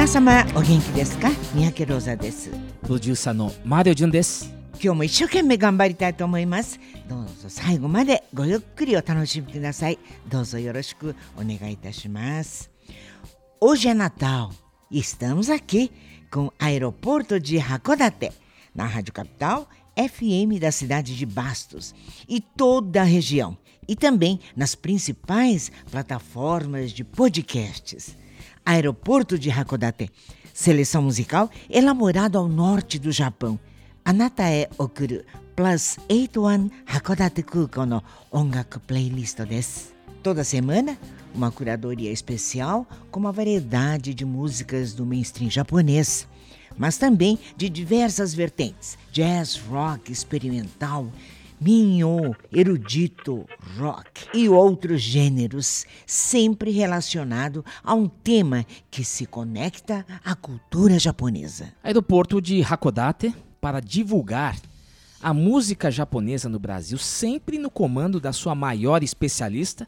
[0.00, 2.50] 皆様お元気ですか三宅ローザです
[2.82, 6.78] プロデューサーのマリオジュンです今日も一生懸命頑張りたいと思います
[7.08, 12.70] どうぞ最後までごゆっくりお楽しみくださいどうぞよろしくお願いいたします
[13.60, 14.50] Hoje é Natal
[14.90, 15.90] e estamos aqui
[16.30, 18.30] com o Aeroporto de Hakodate,
[18.74, 21.94] na Rádio Capital FM da cidade de Bastos
[22.28, 23.56] e toda a região,
[23.88, 28.16] e também nas principais plataformas de podcasts.
[28.65, 30.09] Aeroporto de Hakodate,
[30.53, 33.59] seleção musical elaborada ao norte do Japão.
[34.03, 35.23] Anatae Okuru
[35.55, 39.91] Plus 81 Hakodate Kuko no Ongaku Playlist desu.
[40.23, 40.97] Toda semana,
[41.33, 46.27] uma curadoria especial com uma variedade de músicas do mainstream japonês,
[46.77, 51.11] mas também de diversas vertentes: jazz, rock, experimental,
[51.61, 60.33] minho, erudito, rock e outros gêneros, sempre relacionado a um tema que se conecta à
[60.33, 61.71] cultura japonesa.
[61.83, 63.31] Aeroporto de Hakodate
[63.61, 64.57] para divulgar
[65.21, 69.87] a música japonesa no Brasil, sempre no comando da sua maior especialista,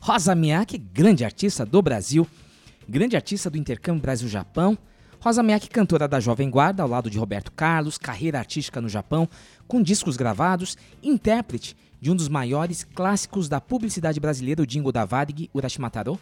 [0.00, 2.26] Rosa Miyake, grande artista do Brasil,
[2.86, 4.76] grande artista do intercâmbio Brasil-Japão.
[5.20, 9.28] Rosa Miyake, cantora da Jovem Guarda, ao lado de Roberto Carlos, carreira artística no Japão,
[9.66, 15.04] com discos gravados, intérprete de um dos maiores clássicos da publicidade brasileira, o Jingo da
[15.04, 16.18] Varig, Urashimataro,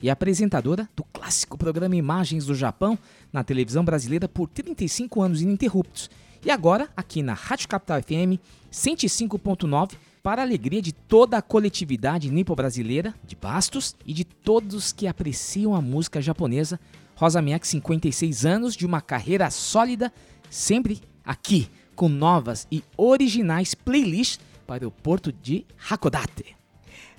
[0.00, 2.96] e apresentadora do clássico programa Imagens do Japão
[3.32, 6.08] na televisão brasileira por 35 anos ininterruptos.
[6.44, 8.38] E agora, aqui na Rádio Capital FM
[8.70, 15.08] 105.9, para a alegria de toda a coletividade nipo-brasileira de Bastos e de todos que
[15.08, 16.78] apreciam a música japonesa.
[17.16, 20.12] Rosa Miyake, 56 anos, de uma carreira sólida,
[20.50, 26.54] sempre aqui, com novas e originais playlists para o porto de Hakodate.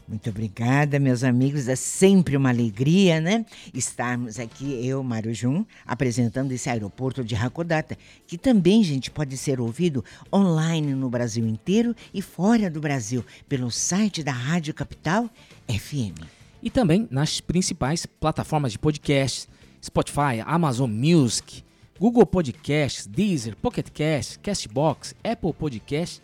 [0.07, 1.67] Muito obrigada, meus amigos.
[1.67, 3.45] É sempre uma alegria, né?
[3.73, 9.59] Estarmos aqui, eu, Mário Jun, apresentando esse aeroporto de Hakodate, que também, gente, pode ser
[9.59, 15.29] ouvido online no Brasil inteiro e fora do Brasil, pelo site da Rádio Capital
[15.67, 16.23] FM.
[16.63, 19.49] E também nas principais plataformas de podcasts:
[19.87, 21.63] Spotify, Amazon Music,
[21.99, 26.21] Google Podcasts, Deezer, Pocket Cast, Castbox, Apple Podcasts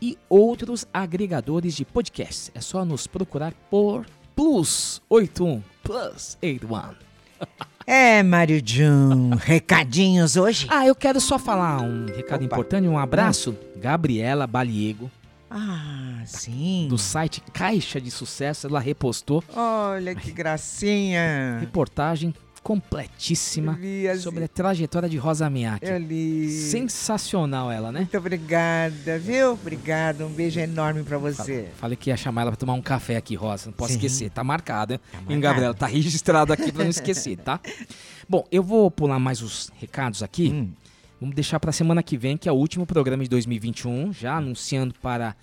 [0.00, 2.50] e outros agregadores de podcasts.
[2.54, 6.94] É só nos procurar por Plus 81, Plus 81.
[7.88, 10.66] É, Mário Jun, recadinhos hoje?
[10.68, 12.56] Ah, eu quero só falar um recado Opa.
[12.56, 13.56] importante, um abraço.
[13.76, 15.08] Gabriela Baliego.
[15.48, 16.88] Ah, sim.
[16.90, 19.44] Do site Caixa de Sucesso, ela repostou.
[19.54, 21.58] Olha que gracinha.
[21.60, 22.34] Reportagem
[22.66, 23.78] completíssima
[24.18, 25.86] sobre a trajetória de Rosa Miyake.
[25.86, 26.50] Eu li.
[26.50, 28.00] Sensacional ela, né?
[28.00, 29.52] Muito obrigada, viu?
[29.52, 31.68] Obrigado, um beijo enorme para você.
[31.76, 33.66] Falei que ia chamar ela para tomar um café aqui, Rosa.
[33.66, 33.98] Não posso Sim.
[33.98, 35.00] esquecer, tá marcado, hein?
[35.12, 35.40] Tá marcado.
[35.40, 37.60] Gabriela, tá registrado aqui para não esquecer, tá?
[38.28, 40.48] Bom, eu vou pular mais os recados aqui.
[40.48, 40.72] Hum.
[41.20, 44.92] Vamos deixar para semana que vem, que é o último programa de 2021, já anunciando
[45.00, 45.36] para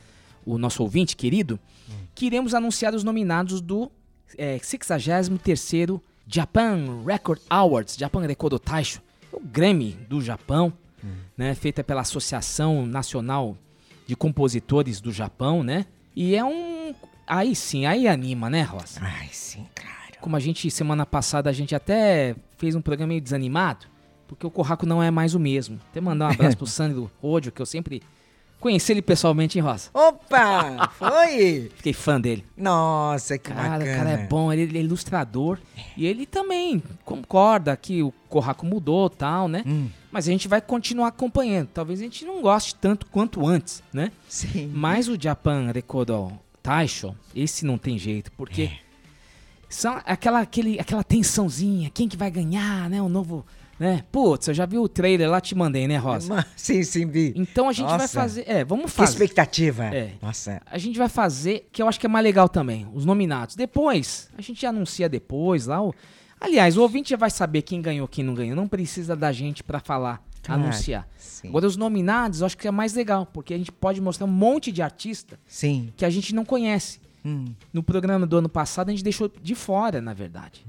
[0.45, 1.57] o nosso ouvinte querido,
[1.89, 1.93] hum.
[2.13, 3.89] que iremos anunciar os nominados do
[4.37, 9.01] é, 63º Japan Record Awards, Japan Record Taisho,
[9.31, 10.73] o Grammy do Japão,
[11.03, 11.13] hum.
[11.37, 13.57] né, feita pela Associação Nacional
[14.05, 15.85] de Compositores do Japão, né?
[16.15, 16.93] E é um
[17.25, 18.99] aí sim, aí anima, né, Rosa?
[19.01, 19.93] Ai, sim, claro.
[20.21, 23.87] Como a gente semana passada a gente até fez um programa meio desanimado,
[24.27, 25.79] porque o Corraco não é mais o mesmo.
[25.89, 28.01] Até mandar um abraço pro Sandro Rodio, que eu sempre
[28.63, 29.89] Conheci ele pessoalmente em Rosa.
[29.93, 30.89] Opa!
[30.97, 31.69] Foi?
[31.75, 32.45] Fiquei fã dele.
[32.55, 33.83] Nossa, que cara, bacana.
[33.83, 35.59] O cara é bom, ele, ele é ilustrador.
[35.97, 39.65] E ele também concorda que o Corraco mudou tal, né?
[39.67, 39.89] Hum.
[40.09, 41.71] Mas a gente vai continuar acompanhando.
[41.73, 44.13] Talvez a gente não goste tanto quanto antes, né?
[44.29, 44.71] Sim.
[44.73, 48.77] Mas o Japan Record Taisho, esse não tem jeito, porque é.
[49.67, 53.01] são aquela, aquele, aquela tensãozinha, quem que vai ganhar, né?
[53.01, 53.45] O novo
[53.79, 54.03] né?
[54.11, 56.45] Putz, eu já vi o trailer lá, te mandei, né, Rosa?
[56.55, 57.33] Sim, sim, vi.
[57.35, 57.97] Então a gente Nossa.
[57.97, 58.43] vai fazer.
[58.47, 59.07] É, vamos fazer.
[59.07, 59.85] Que expectativa.
[59.85, 60.13] É.
[60.21, 60.61] Nossa.
[60.65, 63.55] A gente vai fazer, que eu acho que é mais legal também, os nominados.
[63.55, 65.81] Depois, a gente anuncia depois lá.
[65.81, 65.93] O...
[66.39, 68.55] Aliás, o ouvinte já vai saber quem ganhou, quem não ganhou.
[68.55, 71.07] Não precisa da gente para falar, anunciar.
[71.17, 71.49] Sim.
[71.49, 74.31] Agora, os nominados, eu acho que é mais legal, porque a gente pode mostrar um
[74.31, 75.91] monte de artista sim.
[75.95, 76.99] que a gente não conhece.
[77.25, 80.65] Hum, No programa do ano passado a gente deixou de fora, na verdade.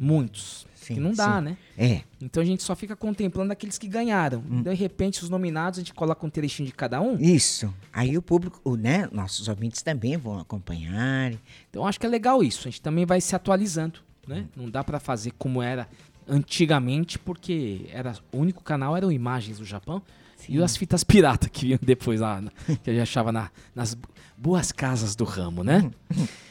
[0.00, 0.66] Muitos.
[0.92, 0.94] Hum.
[0.96, 1.44] sim, que não dá, sim.
[1.44, 1.56] né?
[1.76, 2.00] É.
[2.20, 4.42] Então a gente só fica contemplando aqueles que ganharam.
[4.50, 4.62] Hum.
[4.62, 7.16] De repente, os nominados, a gente coloca um trechinho de cada um.
[7.20, 7.72] Isso.
[7.92, 11.32] Aí o público, né, nossos ouvintes também vão acompanhar.
[11.70, 12.66] Então acho que é legal isso.
[12.66, 14.46] A gente também vai se atualizando, né?
[14.56, 15.88] Não dá pra fazer como era
[16.28, 20.02] antigamente, porque era o único canal eram imagens do Japão
[20.48, 22.50] e as fitas pirata que vinham depois lá, né?
[22.82, 23.96] que a gente achava na- nas
[24.36, 25.90] boas casas do ramo, né?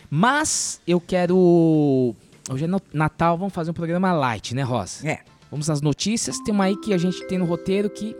[0.09, 2.15] Mas eu quero
[2.49, 5.07] hoje é Natal, vamos fazer um programa light, né, Rosa?
[5.07, 5.19] É.
[5.49, 6.39] Vamos às notícias.
[6.39, 8.15] Tem uma aí que a gente tem no roteiro que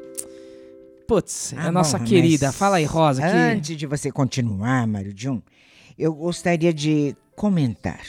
[1.08, 2.52] Putz, é Ah, a nossa bom, querida.
[2.52, 5.42] Fala aí, Rosa, que Antes de você continuar, Mário Jun,
[5.98, 8.02] eu gostaria de comentar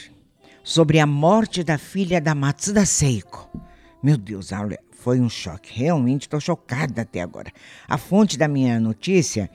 [0.63, 3.49] sobre a morte da filha da Matsuda Seiko.
[4.03, 5.71] Meu Deus, olha, foi um choque.
[5.73, 7.51] Realmente estou chocada até agora.
[7.87, 9.49] A fonte da minha notícia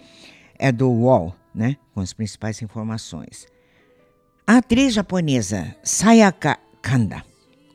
[0.58, 1.76] é do UOL, né?
[1.94, 3.46] Com as principais informações.
[4.46, 7.24] A atriz japonesa Sayaka Kanda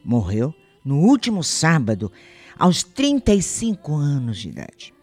[0.06, 0.54] morreu
[0.86, 2.12] no último sábado,
[2.58, 4.94] aos 35 anos de idade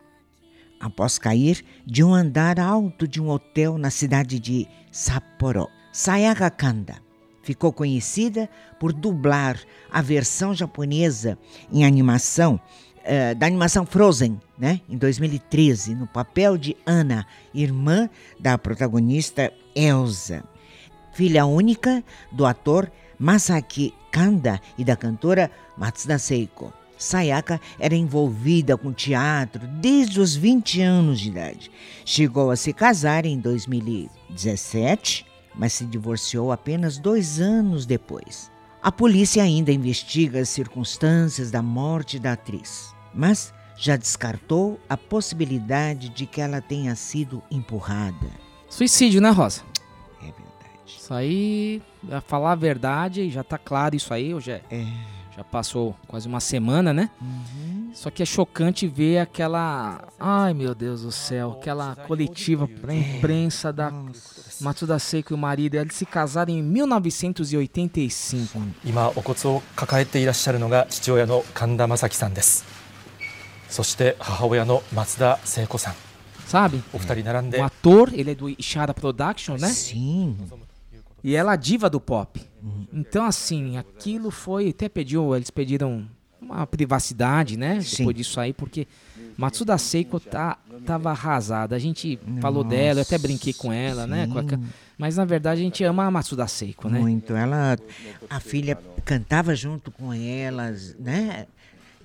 [0.78, 5.68] após cair de um andar alto de um hotel na cidade de Sapporo.
[5.92, 6.96] Sayaka Kanda
[7.42, 8.48] ficou conhecida
[8.78, 9.58] por dublar
[9.90, 11.38] a versão japonesa
[11.72, 12.60] em animação
[13.02, 18.08] eh, da animação Frozen, né, em 2013, no papel de Anna, irmã
[18.38, 20.44] da protagonista Elsa.
[21.16, 26.70] Filha única do ator Masaki Kanda e da cantora Matsuda Seiko.
[26.98, 31.70] Sayaka era envolvida com teatro desde os 20 anos de idade.
[32.04, 35.24] Chegou a se casar em 2017,
[35.54, 38.50] mas se divorciou apenas dois anos depois.
[38.82, 46.10] A polícia ainda investiga as circunstâncias da morte da atriz, mas já descartou a possibilidade
[46.10, 48.30] de que ela tenha sido empurrada.
[48.68, 49.62] suicídio, né, Rosa?
[50.85, 50.97] É verdade.
[50.97, 54.85] Isso aí, a falar a verdade, já tá claro isso aí, hoje é, É.
[55.37, 57.09] já passou quase uma semana, né?
[57.93, 63.71] Só que é chocante ver aquela, ai meu Deus do céu, aquela coletiva pra imprensa
[63.73, 63.91] da
[64.61, 68.61] Matsuda Seiko e o marido, eles se casaram em 1985.
[68.85, 72.63] 今お骨を抱えていらっしゃるのが父親の神田正輝さんです
[73.69, 75.93] そして母親の松田聖子さん
[76.47, 76.81] Sabe?
[76.93, 79.69] お二人並んで O ator, ele é do Ishara Production, né?
[79.69, 80.37] Sim.
[81.26, 82.40] E ela é diva do pop.
[82.92, 84.68] Então, assim, aquilo foi.
[84.70, 86.06] Até pediu, eles pediram
[86.40, 87.80] uma privacidade, né?
[87.80, 87.98] Sim.
[87.98, 88.86] Depois disso aí, porque
[89.36, 91.74] Matsuda Seiko tá, tava arrasada.
[91.74, 94.28] A gente falou dela, eu até brinquei com ela, né?
[94.32, 94.60] a ca-
[94.96, 97.00] mas na verdade a gente ama a Matsuda Seiko, né?
[97.00, 97.34] Muito.
[97.34, 97.76] Ela,
[98.30, 101.46] a filha cantava junto com elas, né?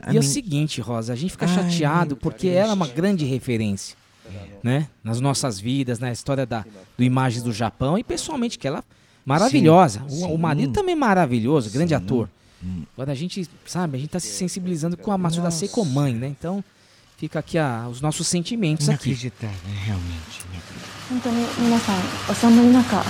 [0.02, 2.88] A E é o seguinte, Rosa, a gente fica Ai, chateado porque ela é uma
[2.88, 3.96] grande referência,
[4.64, 4.88] né?
[5.04, 6.66] Nas nossas vidas, na história da,
[6.98, 8.84] do Imagens do Japão e pessoalmente que ela
[9.25, 10.00] maravilhosa.
[10.00, 10.35] Sim, o, sim.
[10.35, 11.94] o marido também é maravilhoso, grande Sim.
[11.97, 12.29] ator.
[12.94, 15.59] Agora a gente, sabe, a gente tá se sensibilizando com a Matsuda Nossa.
[15.59, 16.27] Seiko mãe, né?
[16.29, 16.65] Então
[17.17, 19.11] fica aqui a- os nossos sentimentos aqui.
[19.11, 20.41] Inacreditável, realmente.
[20.53, 20.61] né?
[21.09, 21.97] 本当に皆さん
[22.29, 23.05] お寒い中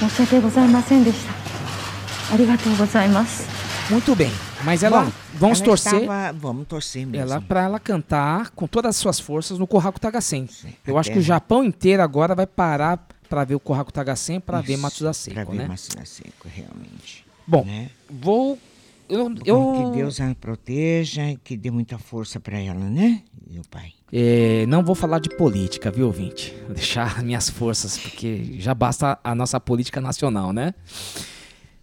[0.00, 3.46] 申し訳ございませんでしたありがとうございます
[3.88, 4.28] Muito bem,
[4.64, 7.22] mas ela, Bom, vamos ela torcer estava- vamos torcer mesmo.
[7.30, 10.48] ela para ela cantar com todas as suas forças no Kohaku Tagasen.
[10.84, 14.41] Eu acho até- que o Japão inteiro agora vai parar para ver o Kohaku Tagasen
[14.41, 15.67] para ver Isso, Matsuda Pra Seiko, ver né?
[15.69, 17.25] Matsuda Seiko, realmente.
[17.47, 17.89] Bom, né?
[18.09, 18.59] vou
[19.07, 23.23] eu, eu Que Deus a proteja e que dê muita força pra ela, né?
[23.49, 23.93] Meu pai.
[24.11, 26.53] é, não vou falar de política, viu, ouvinte?
[26.65, 30.73] Vou deixar minhas forças porque já basta a nossa política nacional, né?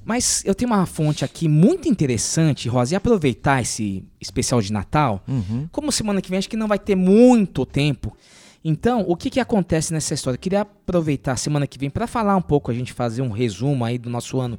[0.05, 5.23] Mas eu tenho uma fonte aqui muito interessante, Rosa, e aproveitar esse especial de Natal.
[5.27, 5.69] Uhum.
[5.73, 8.17] Como semana que vem acho que não vai ter muito tempo.
[8.65, 10.37] Então, o que que acontece nessa história?
[10.37, 13.31] Eu queria aproveitar a semana que vem para falar um pouco, a gente fazer um
[13.31, 14.59] resumo aí do nosso ano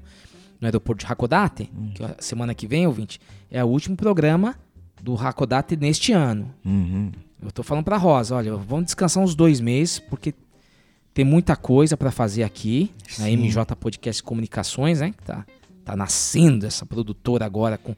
[0.60, 4.56] no aeroporto de Hakodate, que a semana que vem, ouvinte, é o último programa
[5.02, 6.54] do Hakodate neste ano.
[6.66, 7.12] Uhum.
[7.42, 10.34] Eu tô falando pra Rosa, olha, vamos descansar uns dois meses, porque
[11.14, 13.38] tem muita coisa para fazer aqui na Sim.
[13.38, 15.12] MJ Podcast Comunicações, né?
[15.12, 15.46] Que tá,
[15.86, 17.96] tá nascendo essa produtora agora com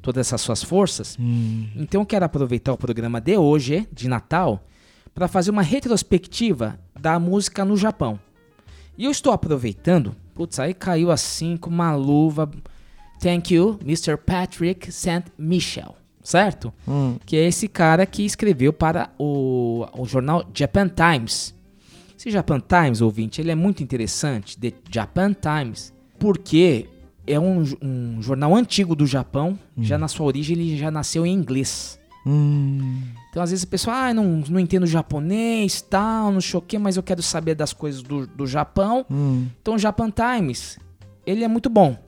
[0.00, 1.16] todas essas suas forças.
[1.18, 1.66] Hum.
[1.74, 4.64] Então eu quero aproveitar o programa de hoje, de Natal,
[5.14, 8.18] para fazer uma retrospectiva da música no Japão.
[8.98, 12.50] E eu estou aproveitando, putz, aí caiu assim com uma luva.
[13.20, 14.16] Thank you, Mr.
[14.16, 15.24] Patrick St.
[15.38, 16.72] Michel, certo?
[16.86, 17.16] Hum.
[17.24, 21.54] Que é esse cara que escreveu para o, o jornal Japan Times.
[22.18, 26.88] Esse Japan Times, ouvinte, ele é muito interessante, The Japan Times, porque
[27.26, 31.34] é um, um jornal antigo do Japão, já na sua origem ele já nasceu em
[31.34, 33.02] inglês, Hum,
[33.34, 37.02] Então, às vezes a pessoa, ah, não, não entendo japonês, tal, não choquei, mas eu
[37.02, 39.04] quero saber das coisas do, do Japão.
[39.10, 40.78] hum, Então, o Japan Times,
[41.26, 41.98] ele é muito bom.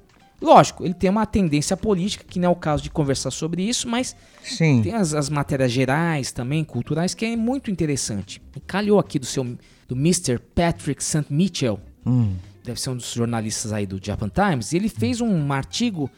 [0.40, 3.88] Lógico, ele tem uma tendência política, que não é o caso de conversar sobre isso,
[3.88, 4.80] mas sim.
[4.83, 8.40] tem as, as matérias gerais também, culturais, que é muito interessante.
[8.54, 9.42] E calhou aqui do seu
[9.88, 10.38] do Mr.
[10.38, 11.26] Patrick St.
[11.28, 15.52] Mitchell, Hum, deve ser um dos jornalistas aí do Japan Times, e ele fez um
[15.52, 16.09] artigo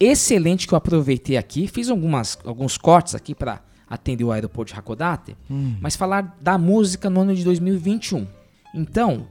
[0.00, 4.78] excelente que eu aproveitei aqui, fiz algumas, alguns cortes aqui para atender o aeroporto de
[4.78, 5.36] Hakodate,
[5.80, 8.26] mas falar da música no ano de 2021.
[8.74, 9.26] Então,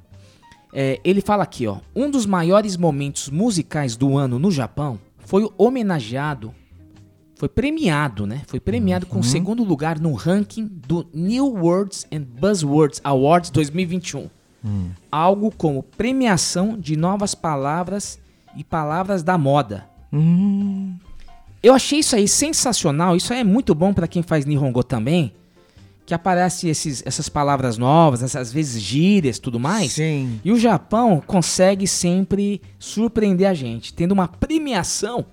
[0.74, 5.50] é, ele fala aqui, ó, um dos maiores momentos musicais do ano no Japão foi
[5.57, 6.53] homenageado,
[7.35, 8.41] foi premiado, né?
[8.47, 14.29] Foi premiado com o segundo lugar no ranking do New Words and Buzzwords Awards 2021
[15.12, 18.19] algo como premiação de novas palavras
[18.55, 19.88] e palavras da moda.
[20.12, 20.97] hum,
[21.65, 25.34] Eu achei isso aí sensacional, isso aí é muito bom para quem faz Nihongo também,
[26.05, 29.93] que aparece esses, essas palavras novas, essas, às vezes gírias, tudo mais.
[29.93, 30.39] sim.
[30.45, 35.25] E o Japão consegue sempre surpreender a gente, tendo uma premiação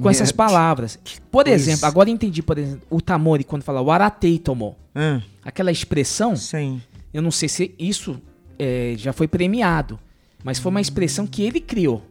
[0.00, 0.98] com essas palavras.
[1.30, 6.36] Por exemplo, agora entendi, por exemplo, o Tamori quando fala waratei tomo, Ah, aquela expressão
[6.36, 6.82] sim.
[7.12, 8.20] eu não sei se isso
[8.58, 9.98] é, já foi premiado,
[10.42, 12.02] mas foi uma expressão que ele criou.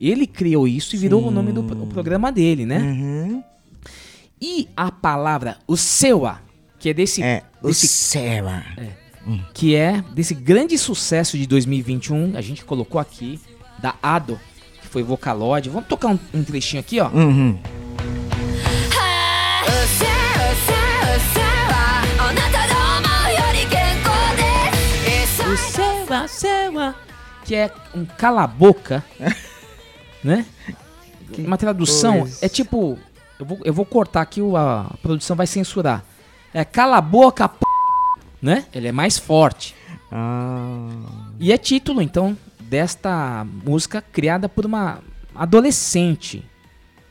[0.00, 1.02] Ele criou isso e Sim.
[1.02, 2.78] virou o nome do o programa dele, né?
[2.78, 3.42] Uhum.
[4.40, 6.40] E a palavra o sewa,
[6.78, 7.22] que é desse.
[7.22, 8.62] É, o sewa.
[8.76, 9.06] É.
[9.26, 9.40] Hum.
[9.52, 13.40] Que é desse grande sucesso de 2021, a gente colocou aqui,
[13.78, 14.38] da Ado,
[14.80, 15.68] que foi Vocaloid.
[15.68, 17.08] Vamos tocar um, um trechinho aqui, ó.
[17.08, 17.58] Uhum.
[25.48, 26.94] O sewa, sewa.
[27.44, 29.02] Que é um cala-boca.
[30.26, 30.44] né?
[31.38, 32.44] Uma tradução coisa.
[32.44, 32.98] é tipo.
[33.38, 36.04] Eu vou, eu vou cortar aqui, o- a, produção vai censurar.
[36.54, 37.64] É cala a boca, p...
[38.40, 38.64] né?
[38.74, 39.74] Ele é mais forte.
[40.10, 40.88] Ah,
[41.38, 45.00] E é título, então, desta música criada por uma
[45.34, 46.44] adolescente.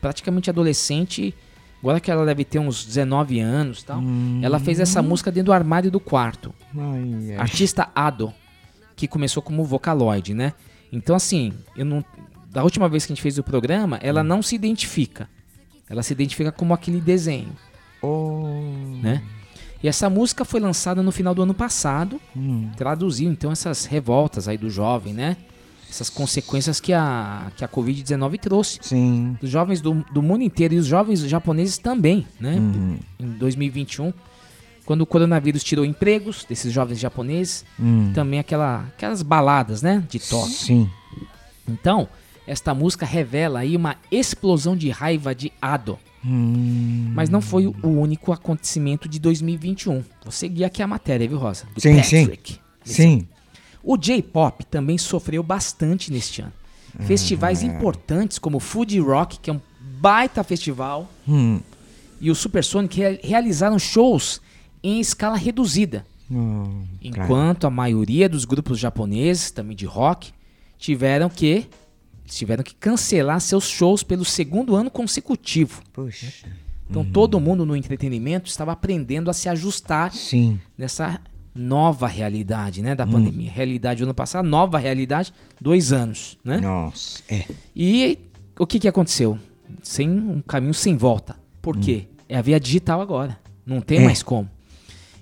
[0.00, 1.34] Praticamente adolescente.
[1.80, 4.00] Agora que ela deve ter uns 19 anos e tal.
[4.42, 6.52] Ela fez essa música dentro do armário do quarto.
[6.76, 7.36] ai, ai.
[7.36, 8.32] Artista Ado,
[8.96, 10.52] que começou como Vocaloid, né?
[10.90, 12.04] Então, assim, eu não.
[12.56, 15.28] Da última vez que a gente fez o programa, ela não se identifica.
[15.90, 17.52] Ela se identifica como aquele desenho,
[18.00, 18.46] Oh,
[19.02, 19.22] né?
[19.82, 24.48] E essa música foi lançada no final do ano passado, hum, traduziu então essas revoltas
[24.48, 25.36] aí do jovem, né?
[25.90, 28.78] Essas consequências que a, que a Covid-19 trouxe.
[28.80, 29.36] sim.
[29.38, 32.54] Dos jovens do, do mundo inteiro e os jovens japoneses também, né?
[32.54, 32.98] Uhum.
[33.20, 34.14] Em 2021,
[34.86, 38.12] quando o coronavírus tirou empregos desses jovens japoneses, Hum.
[38.14, 40.02] também aquela, aquelas baladas, né?
[40.08, 40.52] De toque.
[40.52, 40.90] Sim.
[41.68, 42.08] Então,
[42.46, 45.98] esta música revela aí uma explosão de raiva de Ado.
[46.24, 47.12] Hum.
[47.14, 50.02] Mas não foi o único acontecimento de 2021.
[50.22, 51.64] Vou seguir aqui a matéria, viu, Rosa?
[51.74, 52.28] Do Sim, sim.
[52.84, 53.28] Sim.
[53.82, 56.52] O J-pop também sofreu bastante neste ano.
[57.00, 59.60] Festivais importantes como o Food Rock, que é um
[60.00, 61.60] baita festival, Hum.
[62.20, 64.40] e o Supersonic rea- realizaram shows
[64.82, 66.06] em escala reduzida.
[66.28, 66.86] Claro.
[67.02, 70.32] Enquanto a maioria dos grupos japoneses, também de rock,
[70.78, 71.66] tiveram que
[72.26, 75.82] tiveram que cancelar seus shows pelo segundo ano consecutivo.
[75.92, 76.26] Puxa.
[76.88, 80.60] Então todo mundo no entretenimento estava aprendendo a se ajustar Sim.
[80.78, 81.20] nessa
[81.54, 83.50] nova realidade, né, da pandemia.
[83.50, 86.58] Realidade do ano passado, nova realidade, dois anos, né?
[86.58, 87.22] Nossa.
[87.28, 87.44] É.
[87.74, 88.18] E
[88.58, 89.38] o que que aconteceu?
[89.82, 91.36] Sem um caminho sem volta.
[91.62, 92.04] Por quê?
[92.28, 93.38] É a via digital agora.
[93.64, 94.04] Não tem É.
[94.04, 94.48] mais como.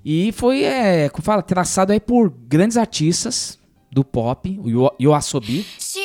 [0.04, 3.58] E foi, é, como fala, traçado aí por grandes artistas
[3.90, 6.03] do pop, o Yo- Yoasobi, 沈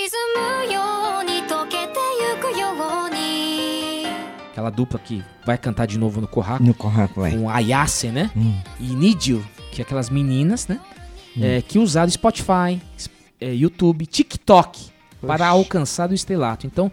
[4.60, 7.32] aquela dupla que vai cantar de novo no Kohaku, No Corraco, vai.
[7.32, 8.30] com Ayase, né?
[8.36, 8.54] Hum.
[8.80, 10.80] E Nidio, que é aquelas meninas, né?
[11.40, 12.82] É, que usaram Spotify,
[13.40, 14.90] é, YouTube, TikTok
[15.26, 16.68] para alcançar o estrelato.
[16.68, 16.92] Então,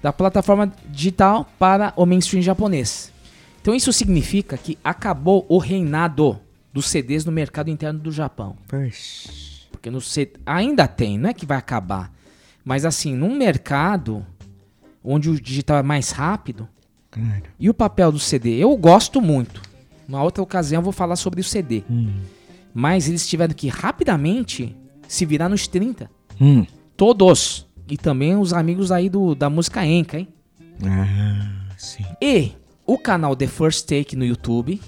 [0.00, 3.12] da plataforma digital para o mainstream japonês.
[3.60, 6.38] Então, isso significa que acabou o reinado
[6.72, 8.56] dos CDs no mercado interno do Japão.
[8.68, 9.28] Puxa.
[9.72, 10.32] Porque no C...
[10.46, 12.12] ainda tem, não é que vai acabar.
[12.64, 14.24] Mas assim, num mercado
[15.02, 16.68] onde o digital é mais rápido,
[17.12, 17.42] Claro.
[17.60, 18.56] e o papel do CD?
[18.56, 19.60] Eu gosto muito.
[20.08, 21.82] Uma outra ocasião eu vou falar sobre o CD.
[22.74, 24.74] Mas eles tiveram que rapidamente
[25.06, 26.10] se virar nos 30.
[26.40, 26.66] Hum.
[26.96, 27.66] Todos.
[27.88, 30.28] E também os amigos aí do, da música Enka, hein?
[30.84, 32.04] Ah, sim.
[32.20, 32.52] E
[32.86, 34.80] o canal The First Take no YouTube,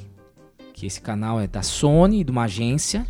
[0.72, 3.06] que esse canal é da Sony, de uma agência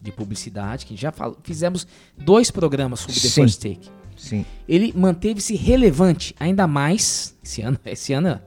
[0.00, 3.40] de publicidade, que já fal- fizemos dois programas sobre The Sim.
[3.42, 3.88] First Take.
[4.16, 4.44] Sim.
[4.68, 7.78] Ele manteve-se relevante ainda mais esse ano.
[7.86, 8.40] Esse ano,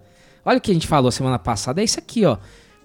[0.46, 2.38] olha o que a gente falou semana passada, é isso aqui, ó.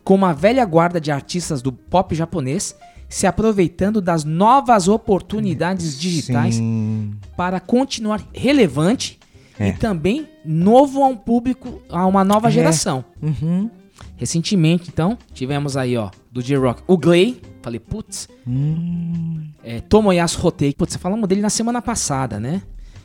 [0.05, 2.77] como a velha guarda de artistas do pop japonês,
[3.09, 7.15] se aproveitando das novas oportunidades digitais Sim.
[7.37, 9.19] para continuar relevante
[9.59, 9.69] É.
[9.69, 12.51] e também novo a um público, a uma nova É.
[12.51, 13.05] geração.
[13.23, 13.71] Uhum.
[14.17, 19.49] Recentemente, então, tivemos aí, ó, do J-Rock, o Glay, falei, putz, Hum.
[19.65, 22.63] é, Tomoyasu Hotei, putz, falamos dele na semana passada, né?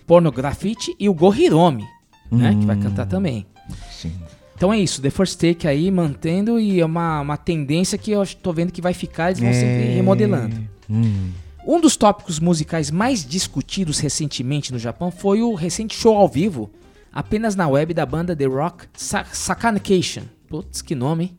[0.08, 1.86] Porno Graffiti e o Go Hiromi,
[2.32, 3.46] né, que vai cantar também.
[3.92, 4.14] Sim.
[4.62, 8.24] Então é isso, The First Take aí mantendo e é uma, uma tendência que eu
[8.44, 10.56] tô vendo que vai ficar, eles vão sempre remodelando.
[10.88, 11.32] Hum.
[11.66, 16.70] Um dos tópicos musicais mais discutidos recentemente no Japão foi o recente show ao vivo,
[17.12, 20.26] apenas na web da banda The Rock Sa Sakanation.
[20.48, 21.36] Putz, que nome?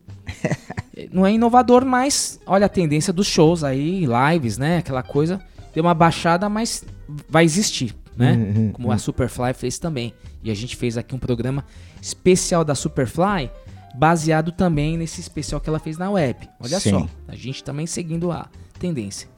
[1.12, 4.78] Não é inovador, mas olha a tendência dos shows aí, lives, né?
[4.78, 5.40] Aquela coisa.
[5.72, 6.84] Deu uma baixada, mas
[7.28, 8.70] vai existir, né?
[8.72, 10.12] Como a Superfly fez também.
[10.42, 11.64] E a gente fez aqui um programa
[12.00, 13.50] especial da Superfly,
[13.94, 16.48] baseado também nesse especial que ela fez na web.
[16.60, 16.90] Olha Sim.
[16.90, 19.28] só, a gente também seguindo a tendência.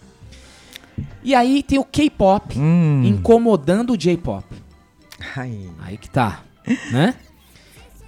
[1.23, 3.03] E aí tem o K-pop Hum.
[3.05, 4.45] incomodando o J-pop.
[5.37, 6.43] Aí que tá,
[6.93, 7.15] né?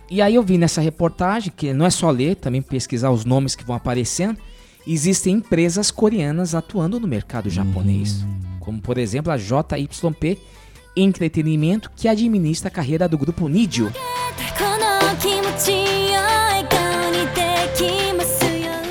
[0.08, 3.56] E aí eu vi nessa reportagem, que não é só ler, também pesquisar os nomes
[3.56, 4.38] que vão aparecendo,
[4.86, 8.24] existem empresas coreanas atuando no mercado japonês,
[8.66, 10.38] como por exemplo a JYP
[10.96, 13.92] Entretenimento, que administra a carreira do grupo Nidio.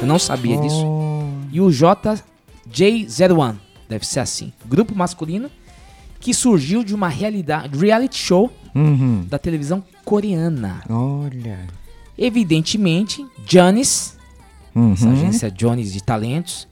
[0.01, 0.86] Eu não sabia disso.
[0.86, 1.27] Oh.
[1.51, 3.55] E o JJ01,
[3.89, 5.50] deve ser assim, grupo masculino
[6.20, 9.25] que surgiu de uma realidade, reality show uhum.
[9.27, 10.84] da televisão coreana.
[10.89, 11.60] Olha.
[12.17, 14.17] Evidentemente, Jones,
[14.74, 14.94] uhum.
[14.94, 16.67] essa agência Jones de talentos,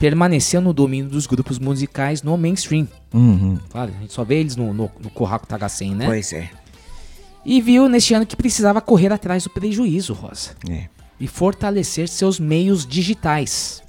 [0.00, 2.88] permaneceu no domínio dos grupos musicais no mainstream.
[3.12, 3.58] Uhum.
[3.68, 5.10] Claro, a gente só vê eles no, no, no
[5.46, 6.06] Tagasen, né?
[6.06, 6.50] Pois é.
[7.44, 10.86] E viu neste ano que precisava correr atrás do prejuízo, Rosa, É.
[11.20, 13.82] e fortalecer seus meios digitais.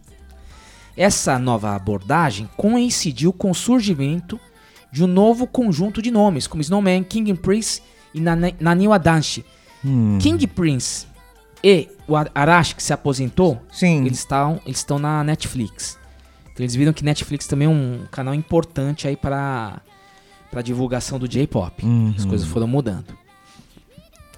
[0.97, 4.37] Essa nova abordagem coincidiu com o surgimento
[4.91, 7.81] de um novo conjunto de nomes, como Snowman, King Prince
[8.13, 9.45] e Nani- Naniwa Danshi.
[9.83, 10.17] Hum.
[10.21, 11.07] King Prince
[11.63, 14.05] e o Ar- Arashi, que se aposentou, Sim.
[14.05, 15.97] eles estão eles estão na Netflix.
[16.53, 19.81] Então eles viram que Netflix também é um canal importante aí para
[20.51, 21.85] para divulgação do J-pop.
[21.85, 22.13] Uhum.
[22.17, 23.17] As coisas foram mudando.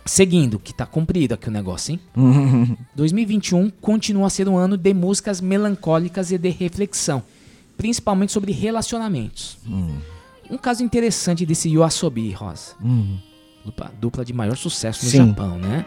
[0.05, 1.99] Seguindo, que tá comprido aqui o negócio, hein?
[2.15, 2.77] Uhum.
[2.93, 7.23] 2021 continua a ser um ano de músicas melancólicas e de reflexão,
[7.75, 9.57] principalmente sobre relacionamentos.
[10.51, 12.75] Um caso interessante desse Yoasobi, Rosa.
[13.65, 15.27] Dupla, dupla de maior sucesso no Sim.
[15.29, 15.85] Japão, né?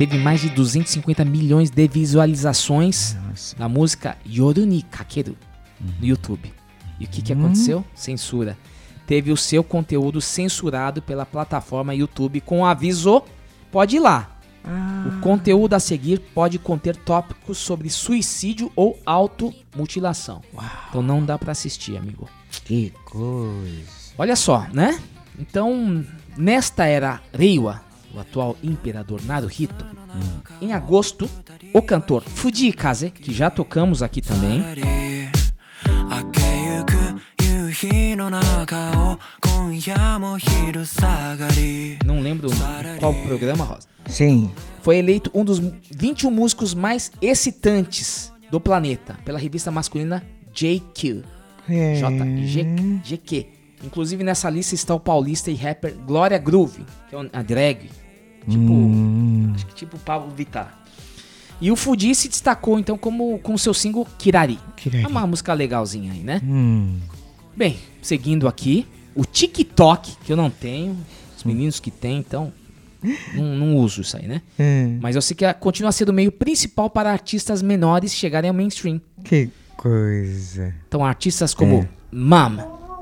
[0.00, 3.54] Teve mais de 250 milhões de visualizações Nossa.
[3.58, 5.36] na música Yoruni Kakeru
[5.78, 6.54] no YouTube.
[6.98, 7.84] E o que, que aconteceu?
[7.94, 8.56] Censura.
[9.06, 13.22] Teve o seu conteúdo censurado pela plataforma YouTube com aviso:
[13.70, 14.38] pode ir lá.
[15.06, 20.40] O conteúdo a seguir pode conter tópicos sobre suicídio ou automutilação.
[20.88, 22.26] Então não dá pra assistir, amigo.
[22.64, 24.14] Que coisa.
[24.16, 24.98] Olha só, né?
[25.38, 26.02] Então,
[26.38, 27.82] nesta era Reiwa,
[28.14, 30.40] o atual imperador Naruhito, hum.
[30.60, 31.28] em agosto,
[31.72, 34.62] o cantor Fujiikaze, que já tocamos aqui também,
[42.04, 42.50] não lembro
[42.98, 43.88] qual programa, Rosa.
[44.06, 44.50] Sim.
[44.82, 51.22] Foi eleito um dos 21 músicos mais excitantes do planeta pela revista masculina JQ.
[51.68, 52.92] JQ.
[53.02, 53.36] JGQ.
[53.38, 53.86] É.
[53.86, 57.88] Inclusive nessa lista está o paulista e rapper Glória Groove, que é a drag
[58.48, 59.52] Tipo, Hum.
[59.54, 60.78] acho que tipo Pablo Vittar.
[61.60, 64.58] E o Fuji se destacou então como com seu single Kirari.
[64.76, 65.04] Kirari.
[65.04, 66.40] É uma música legalzinha aí, né?
[66.42, 66.96] Hum.
[67.54, 70.96] Bem, seguindo aqui, o TikTok, que eu não tenho,
[71.36, 72.50] os meninos que têm, então
[73.34, 74.40] não, não uso isso aí, né?
[74.58, 74.98] Hum.
[75.02, 78.98] Mas eu sei que continua sendo o meio principal para artistas menores chegarem ao mainstream.
[79.22, 80.74] Que coisa.
[80.88, 82.56] Então, artistas como Mam,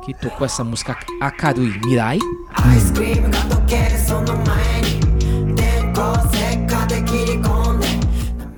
[0.05, 2.19] que tocou essa música Akarui Mirai.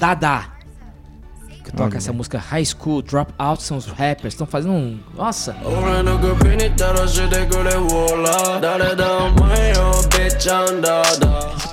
[0.01, 0.45] Dada.
[1.63, 1.97] Que toca Olha.
[1.99, 4.99] essa música High School Dropout são os rappers, estão fazendo um.
[5.15, 5.55] Nossa!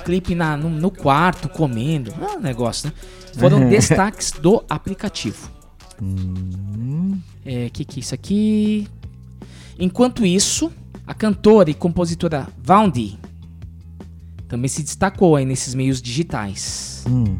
[0.04, 2.14] Clipe na, no, no, quarto, comendo.
[2.20, 2.94] ah, negócio, né?
[3.38, 5.50] Foram destaques do aplicativo.
[6.00, 7.18] Hum.
[7.46, 8.86] É, que que é isso aqui?
[9.78, 10.70] Enquanto isso,
[11.06, 13.18] a cantora e compositora Vaundi
[14.48, 17.04] também se destacou aí nesses meios digitais.
[17.08, 17.36] Hum.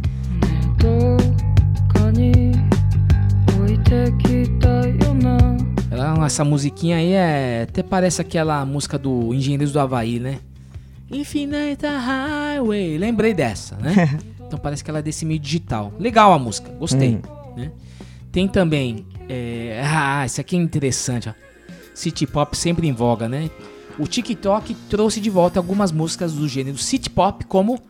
[5.91, 10.39] Ela, essa musiquinha aí é, até parece aquela música do Engenheiros do Havaí, né?
[11.11, 12.99] Infinite Highway.
[12.99, 14.19] Lembrei dessa, né?
[14.47, 15.93] então parece que ela é desse meio digital.
[15.99, 17.15] Legal a música, gostei.
[17.17, 17.23] Hum.
[17.57, 17.73] Né?
[18.31, 19.07] Tem também.
[19.29, 19.83] É...
[19.85, 21.31] Ah, esse aqui é interessante.
[21.31, 21.33] Ó.
[21.95, 23.51] City Pop sempre em voga, né?
[23.99, 27.81] o TikTok trouxe de volta algumas músicas do gênero city pop, como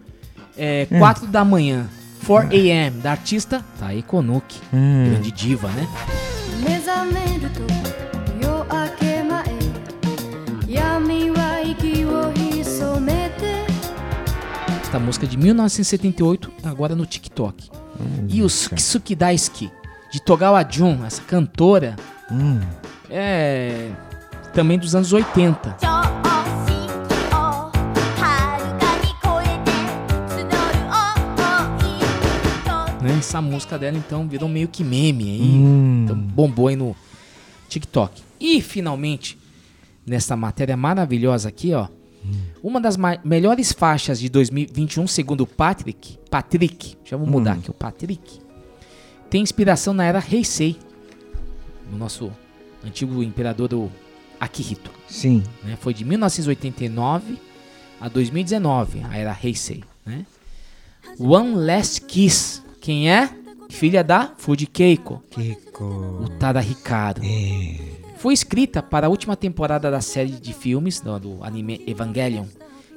[0.57, 1.31] é, 4 hum.
[1.31, 1.87] da manhã,
[2.27, 2.61] 4 hum.
[2.61, 5.11] AM, da artista Tae Konuki, hum.
[5.11, 5.89] grande diva, né?
[14.83, 17.71] Esta música é de 1978, agora no TikTok.
[18.01, 19.71] Hum, e o Suki Daisuke,
[20.11, 21.95] de Togawa Jun, essa cantora.
[22.33, 22.59] Hum.
[23.11, 23.91] É.
[24.55, 25.98] Também dos anos 80.
[33.09, 33.19] Né?
[33.19, 35.41] Essa música dela, então, virou meio que meme aí.
[35.41, 36.03] Hum.
[36.05, 36.95] Então, bombou aí no
[37.69, 38.23] TikTok.
[38.39, 39.39] E, finalmente,
[40.07, 41.89] nessa matéria maravilhosa aqui, ó.
[42.63, 46.19] Uma das melhores faixas de 2021, segundo o Patrick.
[46.31, 48.41] Patrick, já vou mudar aqui, o Patrick.
[49.31, 50.77] Tem inspiração na era Heisei.
[51.91, 52.31] No nosso
[52.85, 53.93] antigo imperador do
[54.39, 54.91] Akihito.
[55.09, 55.43] Sim.
[55.65, 55.79] né?
[55.81, 57.39] Foi de 1989
[58.01, 60.27] a 2019, a era Heisei, né?
[61.19, 62.63] One Last Kiss.
[62.81, 63.29] Quem é?
[63.71, 66.25] Filha da Fuji Keiko, Kiko.
[66.25, 67.21] Utada Hikaru.
[68.17, 72.47] Foi escrita para a última temporada da série de filmes do, do anime Evangelion,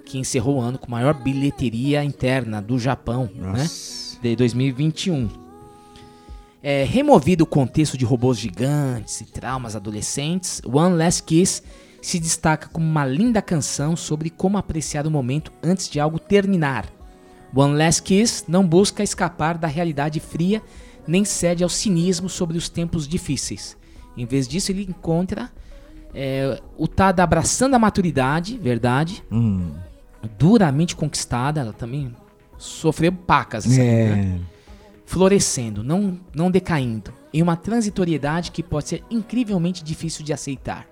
[0.05, 3.69] que encerrou o ano com maior bilheteria interna do Japão, né?
[4.21, 5.29] De 2021.
[6.63, 11.63] É, removido o contexto de robôs gigantes e traumas adolescentes, One Last Kiss
[12.01, 16.85] se destaca como uma linda canção sobre como apreciar o momento antes de algo terminar.
[17.53, 20.61] One Last Kiss não busca escapar da realidade fria
[21.07, 23.77] nem cede ao cinismo sobre os tempos difíceis.
[24.15, 25.51] Em vez disso, ele encontra
[26.13, 29.71] é, o Tada abraçando a maturidade, verdade, Hum.
[30.37, 32.13] duramente conquistada, ela também
[32.57, 34.37] sofreu pacas, assim, né?
[34.37, 34.61] É.
[35.05, 40.85] florescendo, não, não decaindo, em uma transitoriedade que pode ser incrivelmente difícil de aceitar.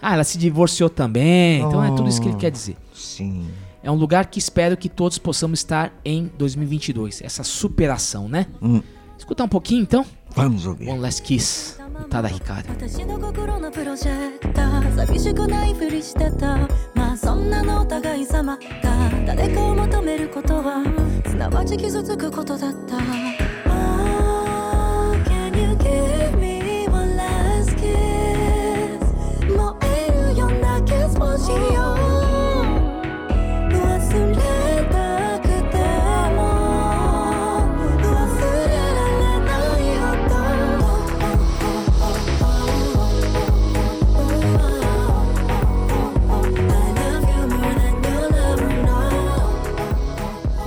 [0.00, 2.76] Ah, ela se divorciou também, então é tudo isso que ele quer dizer.
[2.94, 3.46] Sim.
[3.85, 8.45] É um lugar que espero que todos possamos estar em 2022, essa superação, né?
[8.61, 8.81] Hum.
[9.17, 10.05] Escutar um pouquinho então?
[10.35, 10.89] Vamos ouvir.
[10.89, 11.77] One Last Kiss,
[12.09, 12.69] Tada Ricardo.
[12.69, 18.61] 私の心のプロジェクター寂しくないふりしてたまあそんなのお互い様が
[19.25, 20.83] 誰かを求めることは
[21.25, 22.97] すなわち傷つくことだった
[23.69, 28.99] Oh, can you give me one last kiss
[29.47, 32.04] 燃えるようなキスをしよう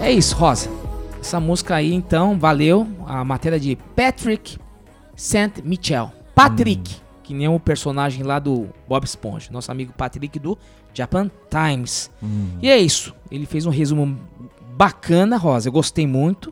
[0.10, 0.67] É isso, Rosa.
[1.19, 2.88] Essa música aí, então, valeu.
[3.06, 4.58] A matéria de Patrick
[5.15, 5.62] St.
[5.63, 6.12] Michel.
[6.34, 9.52] Patrick, que nem o personagem lá do Bob Esponja.
[9.52, 10.58] Nosso amigo Patrick do
[10.95, 12.10] Japan Times.
[12.60, 13.13] E é isso.
[13.30, 14.19] Ele fez um resumo
[14.76, 15.67] bacana, Rosa.
[15.67, 16.52] Eu gostei muito.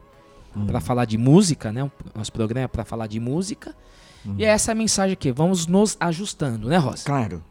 [0.68, 1.90] Pra falar de música, né?
[2.14, 3.76] Nosso programa é pra falar de música.
[4.38, 5.32] E é essa a mensagem aqui.
[5.32, 7.04] Vamos nos ajustando, né, Rosa?
[7.04, 7.44] Claro.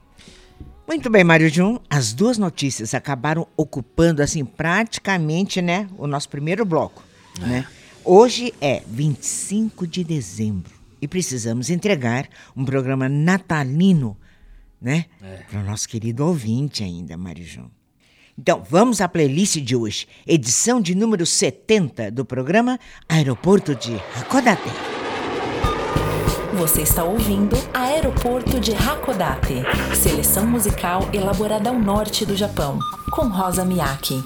[0.86, 1.80] Muito bem, Mário Jun.
[1.90, 7.02] As duas notícias acabaram ocupando, assim, praticamente, né, o nosso primeiro bloco,
[7.40, 7.66] né?
[8.04, 10.72] Hoje é 25 de dezembro
[11.02, 14.16] e precisamos entregar um programa natalino,
[14.80, 15.06] né,
[15.50, 17.68] para o nosso querido ouvinte ainda, Mário Jun.
[18.38, 24.95] Então, vamos à playlist de hoje, edição de número 70 do programa Aeroporto de Hakodate.
[26.56, 29.62] Você está ouvindo Aeroporto de Hakodate,
[29.94, 32.78] seleção musical elaborada ao norte do Japão,
[33.12, 34.24] com Rosa Miyake.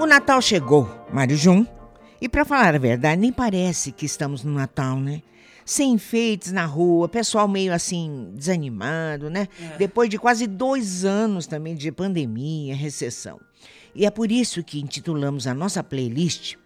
[0.00, 1.66] O Natal chegou, Mário Jun.
[2.22, 5.20] E para falar a verdade, nem parece que estamos no Natal, né?
[5.64, 9.48] Sem enfeites na rua, pessoal meio assim, desanimado, né?
[9.78, 13.40] Depois de quase dois anos também de pandemia, recessão.
[13.94, 16.56] E é por isso que intitulamos a nossa playlist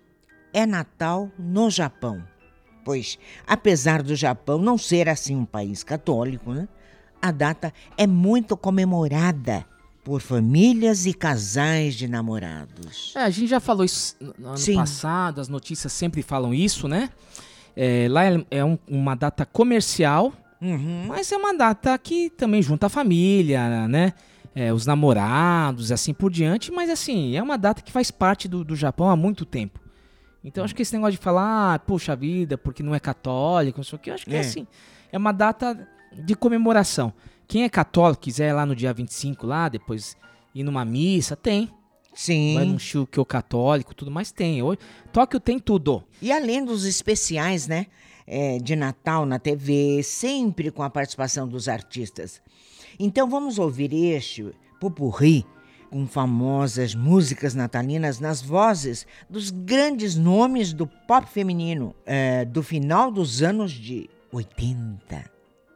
[0.53, 2.23] É Natal no Japão.
[2.85, 6.69] Pois, apesar do Japão não ser assim um país católico, né?
[7.21, 9.67] A data é muito comemorada
[10.05, 13.13] por famílias e casais de namorados.
[13.17, 14.77] É, a gente já falou isso no no ano Sim.
[14.77, 17.11] passado, as notícias sempre falam isso, né?
[17.77, 21.05] É, lá é, é um- uma data comercial Uhum.
[21.09, 24.13] Mas é uma data que também junta a família, né?
[24.55, 26.73] É, os namorados, assim por diante.
[26.73, 29.81] Mas assim, é uma data que faz parte do, do Japão há muito tempo.
[30.43, 33.85] Então acho que esse negócio de falar, ah, poxa vida, porque não é católico, não
[33.85, 34.39] sei o que, eu acho que é.
[34.39, 34.41] É.
[34.41, 34.67] assim.
[35.13, 37.13] É uma data de comemoração.
[37.47, 40.17] Quem é católico, quiser ir lá no dia 25 lá, depois
[40.55, 41.71] ir numa missa, tem.
[42.17, 42.55] Sim.
[42.55, 44.63] Vai num Shukyo católico, tudo mais tem.
[44.63, 44.81] Hoje,
[45.13, 46.03] Tóquio tem tudo.
[46.21, 47.87] E além dos especiais, né?
[48.27, 52.43] é, de Natal na TV, sempre com a participação dos artistas.
[52.99, 55.47] Então vamos ouvir este pupurri
[55.91, 63.11] com famosas músicas natalinas nas vozes dos grandes nomes do pop feminino é, do final
[63.11, 65.31] dos anos de 80.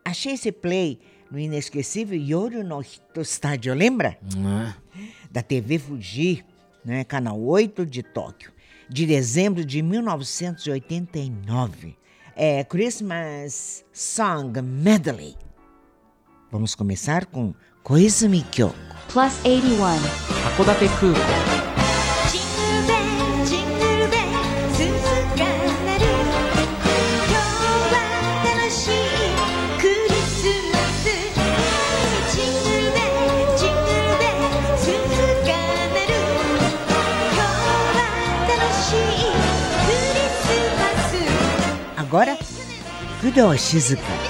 [0.04, 0.98] Achei esse play
[1.30, 4.18] no inesquecível Yoru no Hito Stadio, lembra?
[4.44, 4.74] Ah,
[5.30, 6.44] da TV Fuji,
[6.84, 8.50] né, canal 8 de Tóquio,
[8.88, 11.96] de dezembro de 1989.
[12.34, 15.36] É Christmas Song Medley.
[16.50, 18.74] Vamos começar com Koizumi Kyoko.
[19.12, 19.84] Plus 81.
[20.46, 21.59] Hakodate Kuko.
[42.10, 42.36] Agora,
[43.56, 44.29] Shizuka.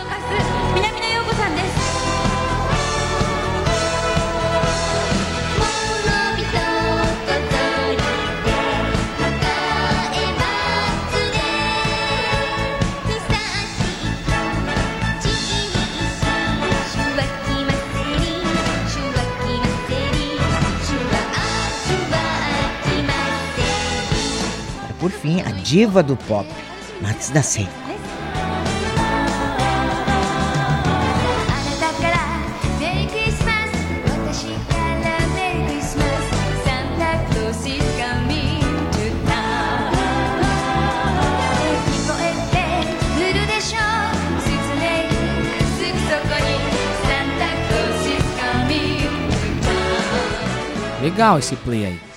[25.71, 25.87] ー
[37.53, 38.59] ス is coming
[38.91, 39.91] to town
[51.01, 52.10] Legal esse play aí.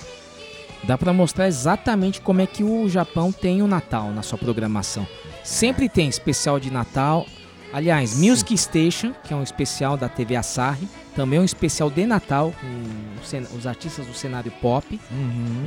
[0.87, 5.07] Dá pra mostrar exatamente como é que o Japão tem o Natal na sua programação.
[5.43, 7.25] Sempre tem especial de Natal.
[7.73, 12.05] Aliás, Music Station, que é um especial da TV Asahi, também é um especial de
[12.05, 14.99] Natal com os artistas do cenário pop.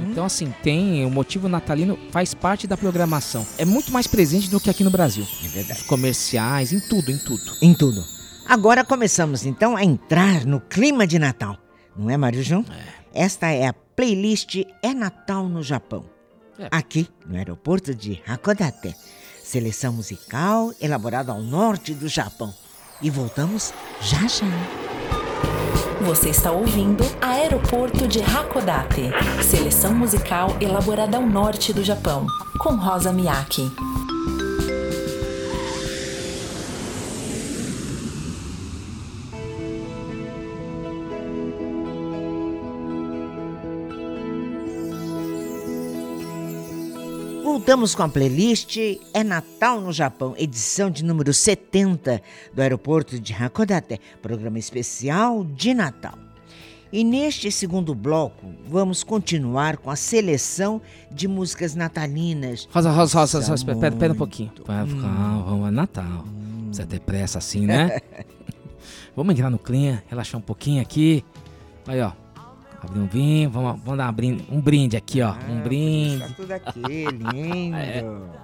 [0.08, 3.46] Então, assim, tem o motivo natalino faz parte da programação.
[3.58, 5.26] É muito mais presente do que aqui no Brasil.
[5.44, 5.80] É verdade.
[5.80, 7.42] Os comerciais, em tudo, em tudo.
[7.60, 8.04] Em tudo.
[8.46, 11.58] Agora começamos então a entrar no clima de Natal.
[11.96, 12.64] Não é, Mário João?
[13.12, 16.04] Esta é a playlist É Natal no Japão.
[16.58, 16.68] É.
[16.70, 18.94] Aqui no aeroporto de Hakodate.
[19.42, 22.52] Seleção musical elaborada ao norte do Japão.
[23.00, 24.46] E voltamos já já.
[26.02, 29.10] Você está ouvindo Aeroporto de Hakodate,
[29.42, 32.24] seleção musical elaborada ao norte do Japão,
[32.60, 33.62] com Rosa Miyake.
[47.58, 48.76] Voltamos com a playlist
[49.12, 52.22] É Natal no Japão, edição de número 70
[52.54, 56.16] do aeroporto de Hakodate, programa especial de Natal.
[56.92, 62.68] E neste segundo bloco, vamos continuar com a seleção de músicas natalinas.
[62.70, 64.52] Rosa, Rosa, Rosa, Rosa, espera, espera um pouquinho.
[64.64, 66.24] Vai ficar, vamos, é Natal.
[66.66, 67.98] Precisa ter pressa assim, né?
[69.16, 71.24] vamos entrar no clima, relaxar um pouquinho aqui.
[71.88, 72.12] Aí, ó.
[72.82, 75.34] Abrir um vinho, vamos, vamos dar uma brinde- um brinde aqui, ó.
[75.48, 76.18] Um brinde.
[76.20, 78.28] Tá tudo aqui, lindo.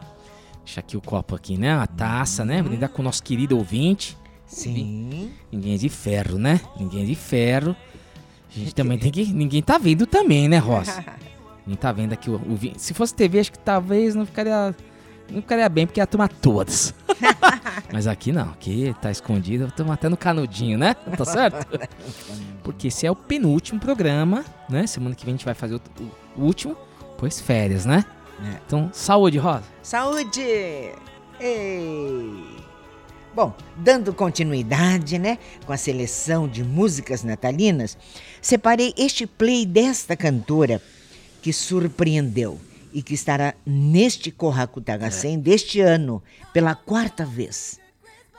[0.64, 1.72] Deixa aqui o copo aqui, né?
[1.74, 2.62] A taça, né?
[2.62, 4.16] Brindar com o nosso querido ouvinte.
[4.46, 5.30] Sim.
[5.52, 6.60] Ninguém é de ferro, né?
[6.78, 7.76] Ninguém é de ferro.
[8.54, 9.24] A gente também tem que.
[9.32, 11.04] Ninguém tá vendo também, né, Rosa?
[11.66, 14.74] Ninguém tá vendo aqui o, o vi- Se fosse TV, acho que talvez não ficaria.
[15.30, 16.94] Não ficaria bem, porque ia tomar todas.
[17.92, 20.94] Mas aqui não, aqui tá escondido, estamos até no canudinho, né?
[20.94, 21.66] Tá certo?
[22.62, 24.86] Porque esse é o penúltimo programa, né?
[24.86, 25.80] Semana que vem a gente vai fazer o,
[26.36, 26.76] último,
[27.18, 28.04] pois férias, né?
[28.44, 28.58] É.
[28.66, 29.64] Então, saúde, Rosa.
[29.82, 30.40] Saúde!
[31.40, 32.64] Ei!
[33.34, 37.98] Bom, dando continuidade, né, com a seleção de músicas natalinas,
[38.40, 40.80] separei este play desta cantora
[41.42, 42.60] que surpreendeu
[42.93, 47.79] e que estará neste Kohaku Sen deste ano pela quarta vez.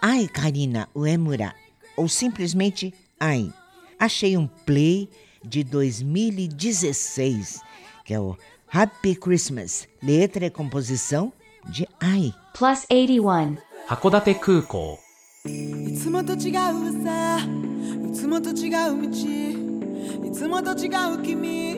[0.01, 1.55] Ai Karina Uemura,
[1.97, 3.53] ou simplesmente Ai.
[3.99, 5.09] Achei um play
[5.45, 7.61] de 2016,
[8.05, 8.37] que é o
[8.73, 11.33] Happy Christmas, letra e composição
[11.69, 12.33] de Ai.
[12.55, 13.59] Plus 81.
[13.91, 14.99] 函館空港
[15.47, 21.75] いつもと違うさいつもと違う道いつもと違う君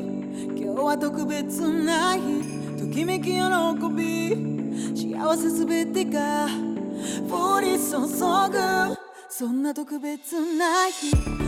[0.54, 3.39] 今日は特別な日 ときめき喜
[3.95, 4.35] び
[4.95, 6.47] 幸せすべてが
[7.27, 8.97] 降り注ぐ。
[9.29, 11.46] そんな特別な日。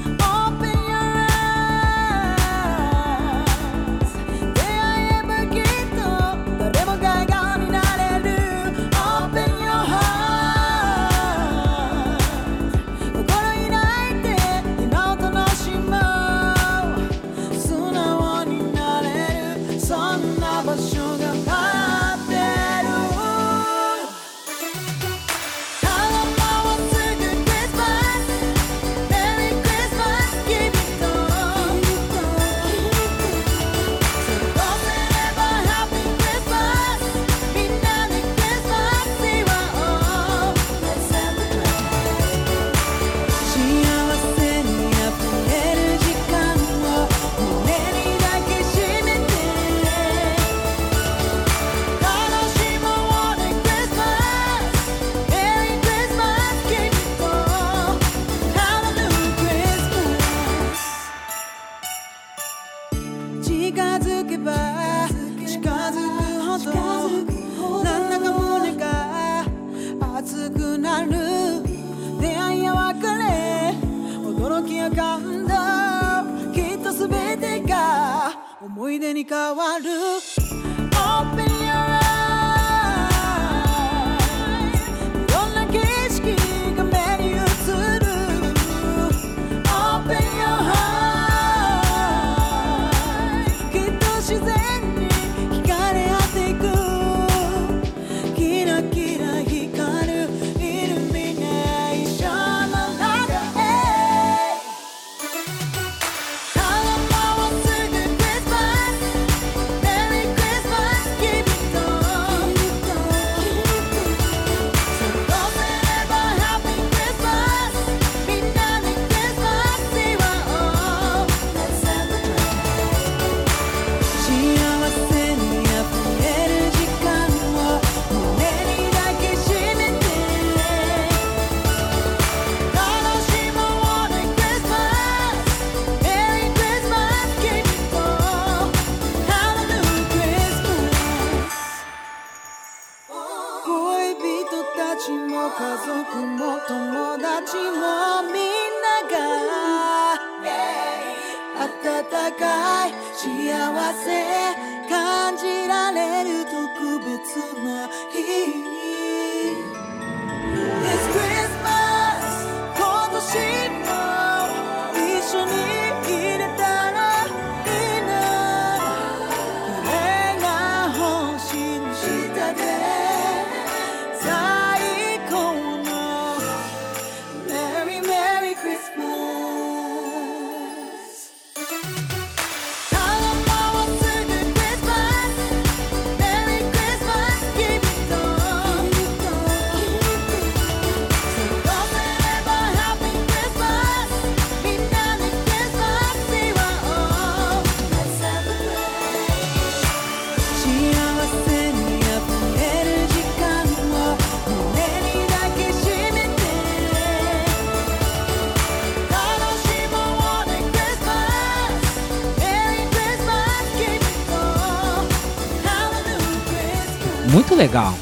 [217.59, 217.93] Legal.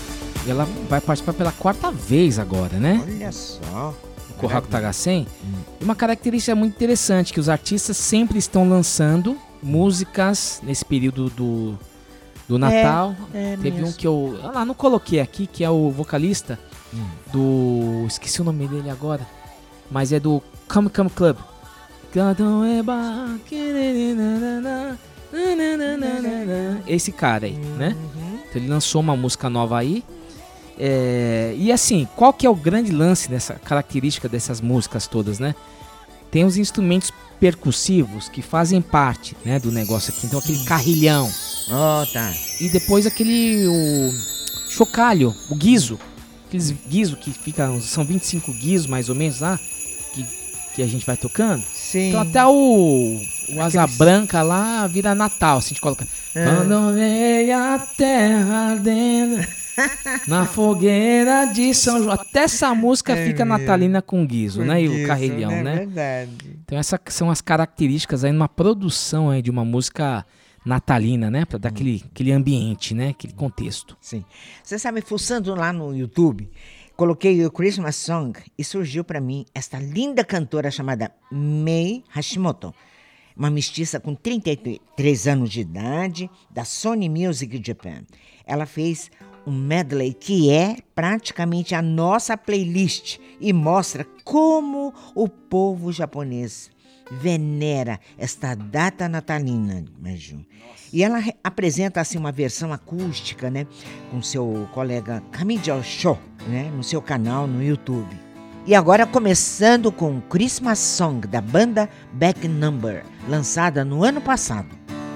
[0.47, 3.03] Ela vai participar pela quarta vez agora, né?
[3.03, 3.91] Olha só.
[4.38, 5.26] Kohaku Tagasen.
[5.82, 11.76] E uma característica muito interessante, que os artistas sempre estão lançando músicas nesse período do,
[12.47, 13.16] do Natal.
[13.34, 13.88] é Teve mesmo.
[13.88, 14.39] um que eu.
[14.43, 16.60] Ah, lá, não coloquei aqui, que é o vocalista
[16.93, 17.05] Hum.
[17.34, 18.05] do.
[18.08, 19.28] Esqueci o nome dele agora.
[19.89, 20.41] Mas é do
[20.72, 21.36] Come Come Club.
[26.88, 27.95] Esse cara aí, né?
[28.49, 30.03] Então ele lançou uma música nova aí.
[30.79, 35.55] É, e assim, qual que é o grande lance dessa característica dessas músicas todas, né?
[36.29, 40.25] Tem os instrumentos percussivos que fazem parte, né, do negócio aqui.
[40.25, 41.31] Então aquele carrilhão
[41.69, 42.33] Ó, tá.
[42.59, 44.11] e depois aquele o
[44.69, 45.99] chocalho, o guizo.
[46.47, 49.76] Aqueles guizo que ficam, são 25 guizos mais ou menos lá, que,
[50.78, 51.63] que a gente vai tocando.
[51.73, 52.09] Sim.
[52.09, 53.19] Então até o,
[53.49, 56.07] o asa branca lá vira Natal, se a gente coloca.
[56.36, 57.51] É.
[57.51, 59.43] A terra ardendo
[60.28, 62.13] na fogueira de São João.
[62.13, 64.84] Até essa música fica natalina com guizo, né?
[64.84, 65.75] E o carrilhão, É né?
[65.78, 66.59] verdade.
[66.63, 70.23] Então essas são as características aí numa produção aí de uma música
[70.63, 71.43] natalina, né?
[71.43, 73.09] Pra dar aquele, aquele ambiente, né?
[73.09, 73.97] Aquele contexto.
[73.99, 74.23] Sim.
[74.63, 76.47] Você sabe, fuçando lá no YouTube,
[76.97, 82.73] coloquei o Christmas Song e surgiu para mim esta linda cantora chamada Mei Hashimoto.
[83.35, 88.01] Uma mestiça com 33 anos de idade, da Sony Music Japan.
[88.43, 89.11] Ela fez
[89.45, 96.71] um medley que é praticamente a nossa playlist e mostra como o povo japonês
[97.11, 100.44] venera esta data natalina, Maju.
[100.92, 103.66] E ela re- apresenta assim uma versão acústica, né,
[104.11, 108.14] com seu colega Kamijo Show, né, no seu canal no YouTube.
[108.66, 114.68] E agora começando com Christmas Song da banda Back Number, lançada no ano passado.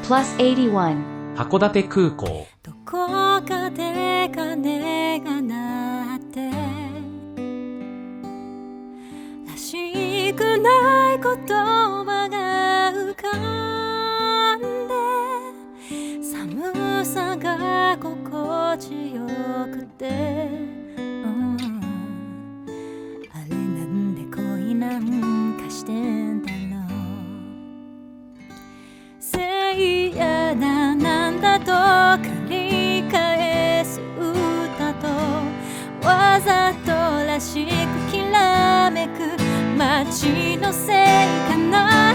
[0.07, 1.17] Plus 81.
[1.37, 3.07] 函館空港どこ
[3.43, 6.57] かで鐘が鳴ってら
[9.72, 14.60] しくない言葉が浮かん
[14.90, 14.94] で
[16.22, 19.26] 寒さが心地よ
[19.72, 21.56] くて、うん。
[23.32, 26.90] あれなんで恋なんかしてんだろう。
[29.22, 31.72] 聖夜だなんだと
[32.22, 35.08] 繰り返す歌と
[36.06, 36.92] わざと
[37.26, 37.70] らしく
[38.12, 39.01] きらめ
[40.12, 41.06] ちのせい
[41.50, 42.11] かな。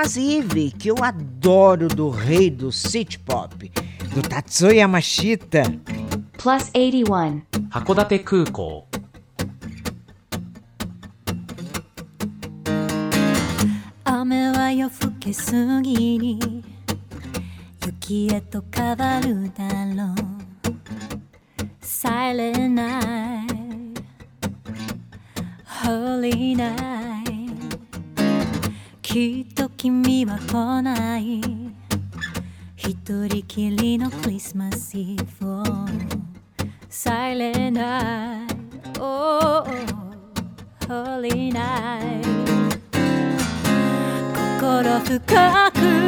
[0.00, 3.70] Invasive, que eu adoro do rei do city pop,
[4.14, 5.62] do Tatsuya Machita.
[6.38, 7.42] Plus 81.
[7.68, 8.86] Hakodate Kuko.
[14.06, 16.64] Ame wa yo fuke sugi ni
[17.84, 18.42] Yuki e
[21.82, 24.02] Silent night
[25.66, 27.29] Holy night
[29.12, 31.40] きっと君は来ない。
[32.76, 35.64] 一人きりのクリスマスイブを。
[36.88, 38.46] Silent night
[39.00, 39.64] Oh
[40.86, 42.24] Holy night
[44.60, 45.99] 心深く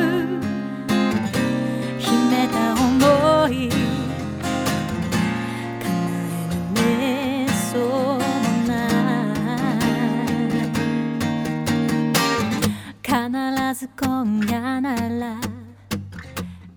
[13.72, 15.40] ない必ず今夜なら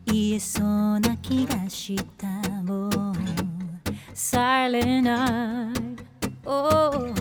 [0.06, 2.26] 言えそうな気がした
[2.62, 3.50] もん
[4.14, 6.04] Silent night
[6.44, 7.14] oh,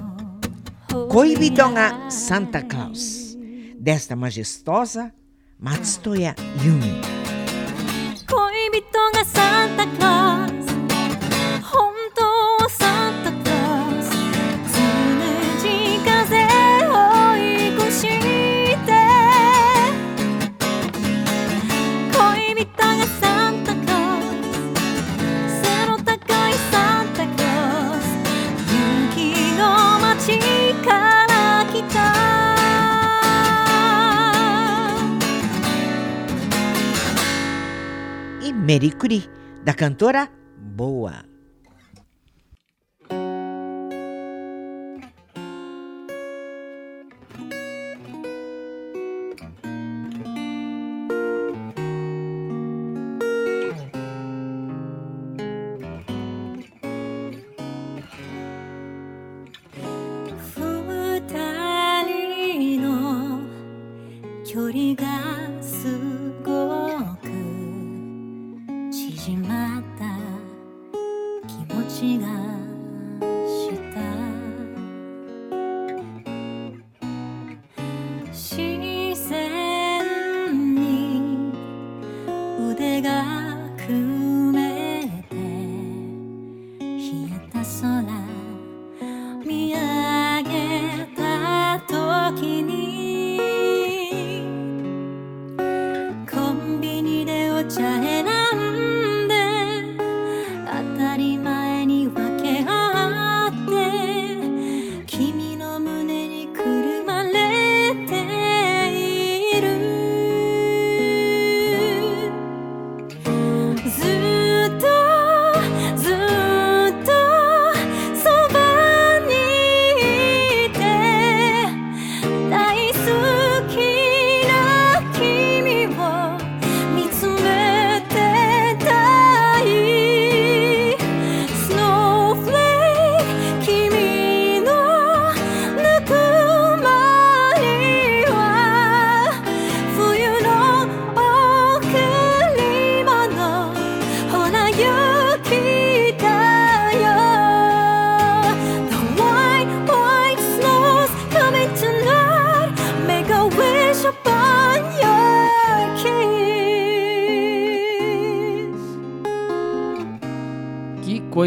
[0.91, 2.11] holy Koibito nga night.
[2.11, 3.37] Santa Claus,
[3.79, 5.13] desta majestosa
[5.59, 7.12] Matsutoya Yumi.
[38.64, 39.22] Mericuri,
[39.62, 41.33] da cantora Boa.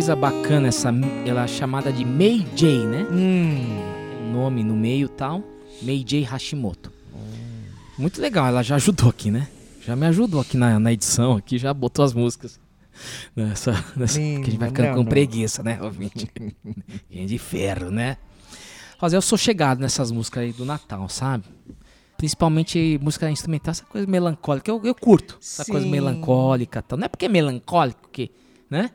[0.08, 0.90] Coisa bacana essa,
[1.26, 3.06] ela é chamada de Mei J, né?
[3.12, 5.44] Hum, Um nome no meio tal,
[5.82, 6.94] Mei J Hashimoto.
[7.98, 9.50] Muito legal, ela já ajudou aqui, né?
[9.86, 12.58] Já me ajudou aqui na, na edição, aqui já botou as músicas.
[13.36, 15.10] Nessa, nessa- que a gente vai Lindo, ficando não, com não.
[15.10, 16.32] preguiça, né, ouvinte?
[17.12, 18.16] Gente de ferro, né?
[18.98, 21.44] Rosa, eu sou chegado nessas músicas aí do Natal, sabe?
[22.18, 24.72] Principalmente música instrumental, essa coisa melancólica.
[24.72, 25.92] Eu, eu curto essa coisa Sim.
[25.92, 26.98] melancólica e tal.
[26.98, 28.32] Não é porque é melancólico que,
[28.70, 28.90] né?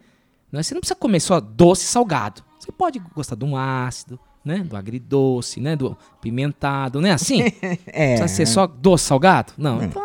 [0.52, 2.42] Não é- Você não precisa comer só doce e salgado.
[2.60, 4.58] Você pode gostar de um ácido, né?
[4.58, 5.74] Do agridoce, né?
[5.74, 7.42] Do pimentado, não é assim?
[7.86, 8.16] é.
[8.18, 9.52] Precisa ser só doce salgado?
[9.56, 9.82] Não.
[9.82, 10.02] Então,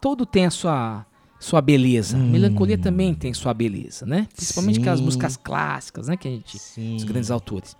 [0.00, 1.04] todo tem a sua,
[1.38, 2.16] sua beleza.
[2.16, 4.26] Melancolia também tem sua beleza, né?
[4.34, 6.16] Principalmente aquelas músicas clássicas, né?
[6.16, 6.58] Que a gente.
[6.58, 6.96] Sim.
[6.96, 7.76] Os grandes autores.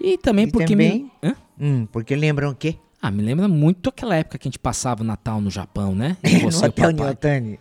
[0.00, 0.66] E também E porque.
[0.72, 1.34] também- Me?
[1.60, 2.76] Hum, porque lembram o quê?
[3.00, 6.16] Ah, me lembra muito aquela época que a gente passava o Natal no Japão, né?
[6.24, 7.58] No você, o Hotel papai.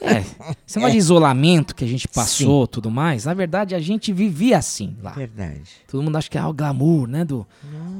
[0.00, 0.18] É.
[0.66, 4.58] Esse negócio de isolamento que a gente passou tudo mais, na verdade a gente vivia
[4.58, 5.10] assim lá.
[5.10, 5.62] Verdade.
[5.88, 7.24] Todo mundo acha que é o glamour, né?
[7.24, 7.46] Do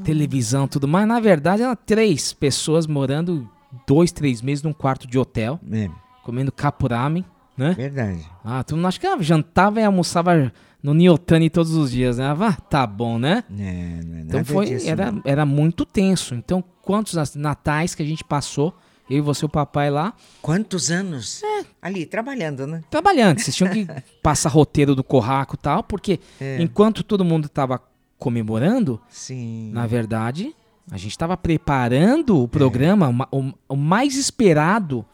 [0.03, 1.07] televisão tudo mais.
[1.07, 3.49] Na verdade, eram três pessoas morando
[3.85, 5.89] dois, três meses num quarto de hotel, É,
[6.23, 7.25] comendo kapuramen,
[7.57, 7.73] né?
[7.73, 8.25] verdade.
[8.43, 12.33] Ah, todo mundo acha que ah, jantava e almoçava no Niotani todos os dias, né?
[12.39, 13.43] Ah, tá bom, né?
[13.51, 15.21] É, não é Então foi, disso, era, não.
[15.25, 16.33] era muito tenso.
[16.33, 18.73] Então, quantos natais que a gente passou,
[19.09, 21.41] eu e você, o papai lá, Quantos anos?
[21.43, 21.65] É.
[21.81, 22.83] Ali, trabalhando, né?
[22.89, 23.39] trabalhando.
[23.39, 23.87] Vocês tinham que
[24.21, 26.61] passar roteiro do corraco e tal, porque É.
[26.61, 27.81] enquanto todo mundo tava
[28.17, 29.71] comemorando, Sim.
[29.73, 30.53] Na verdade,
[30.91, 35.05] a gente estava preparando o programa, o ma- o, o mais esperado,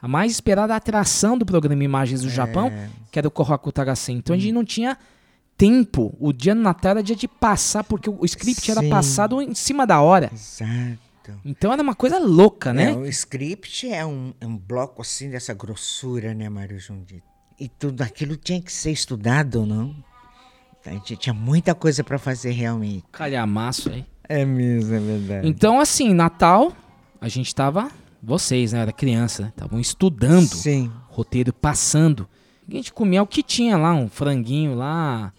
[0.00, 2.72] a mais esperada atração do programa Imagens do Japão,
[3.10, 4.16] que era o Kohaku Tagasen.
[4.16, 4.96] Então a gente não tinha
[5.56, 6.14] tempo.
[6.18, 8.88] O dia no Natal era dia de passar, porque o, script era Sim.
[8.90, 10.30] passado em cima da hora.
[10.32, 10.98] Exato.
[11.44, 12.92] Então era uma coisa louca, né?
[12.92, 17.22] É, o script é um, é um bloco assim dessa grossura, né, Mário Jundito?
[17.58, 19.94] E tudo aquilo tinha que ser estudado, não?
[20.84, 23.04] A gente tinha muita coisa para fazer realmente.
[23.10, 24.04] Calhamaço aí.
[24.28, 25.48] É mesmo, é verdade.
[25.48, 26.72] Então, assim, Natal,
[27.20, 27.90] a gente tava.
[28.22, 28.80] Vocês, né?
[28.80, 30.48] Era criança, estavam estudando.
[30.48, 30.90] Sim.
[31.08, 32.28] roteiro passando.
[32.68, 35.32] A gente comia o que tinha lá, um franguinho lá,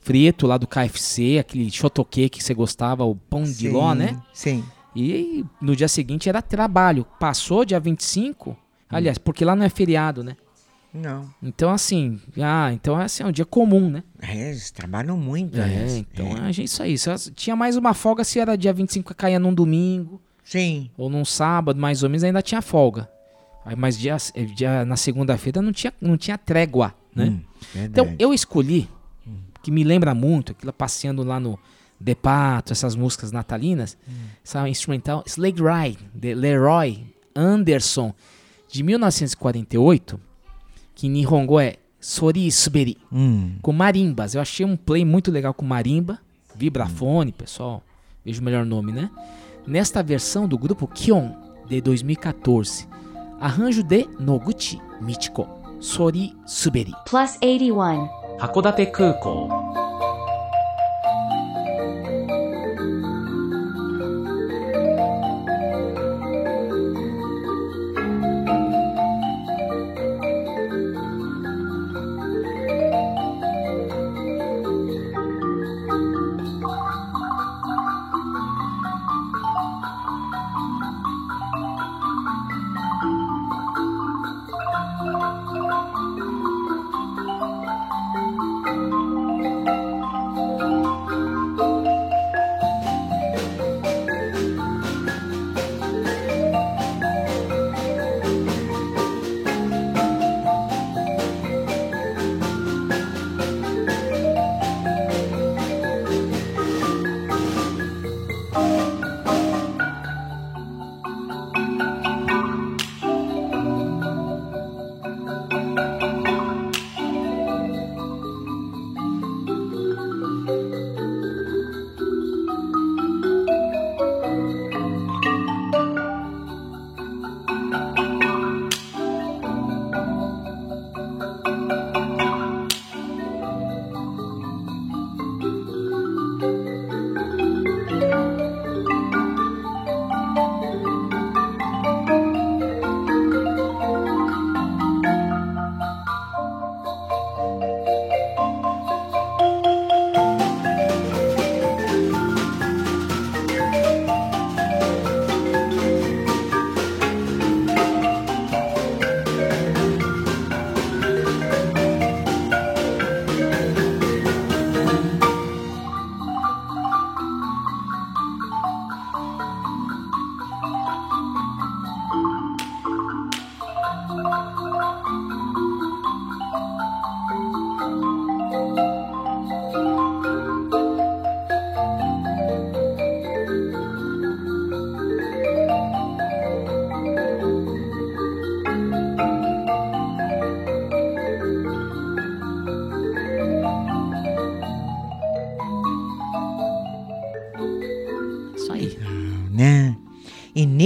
[0.00, 4.20] frito lá do KFC, aquele shotoke que você gostava, o pão de sim, ló, né?
[4.32, 4.64] Sim.
[4.96, 7.06] E no dia seguinte era trabalho.
[7.20, 8.56] Passou dia 25,
[8.88, 10.36] aliás, porque lá não é feriado, né?
[10.92, 11.28] Não.
[11.42, 14.02] Então assim, ah, então é assim, é um dia comum, né?
[14.20, 15.98] É, eles trabalham muito, É, né?
[15.98, 16.96] então a gente isso aí.
[16.98, 20.90] Só tinha mais uma folga se era dia 25 que caía num domingo Sim.
[20.96, 23.08] ou num sábado, mais ou menos ainda tinha folga.
[23.66, 24.16] Aí, mas dia,
[24.56, 27.26] dia na segunda-feira não tinha, não tinha trégua, né?
[27.26, 27.40] Hum,
[27.76, 28.88] Então, eu escolhi,
[29.62, 31.58] que me lembra muito, aquilo passeando lá no
[31.99, 33.97] Depato, essas músicas natalinas,
[34.43, 38.13] essa instrumental Slade Ride, de Leroy Anderson,
[38.69, 40.19] de 1948,
[40.95, 43.55] que em Nihongo é Sori Suberi, Hum.
[43.61, 44.35] com marimbas.
[44.35, 46.19] Eu achei um play muito legal com marimba,
[46.55, 47.81] vibrafone, pessoal.
[48.25, 49.09] Veja o melhor nome, né?
[49.65, 51.31] Nesta versão do grupo Kion,
[51.69, 52.85] de 2014.
[53.39, 55.47] Arranjo de Noguchi Michiko,
[55.79, 56.91] Sori Suberi.
[57.05, 58.09] Plus 81.
[58.39, 59.47] 函館空港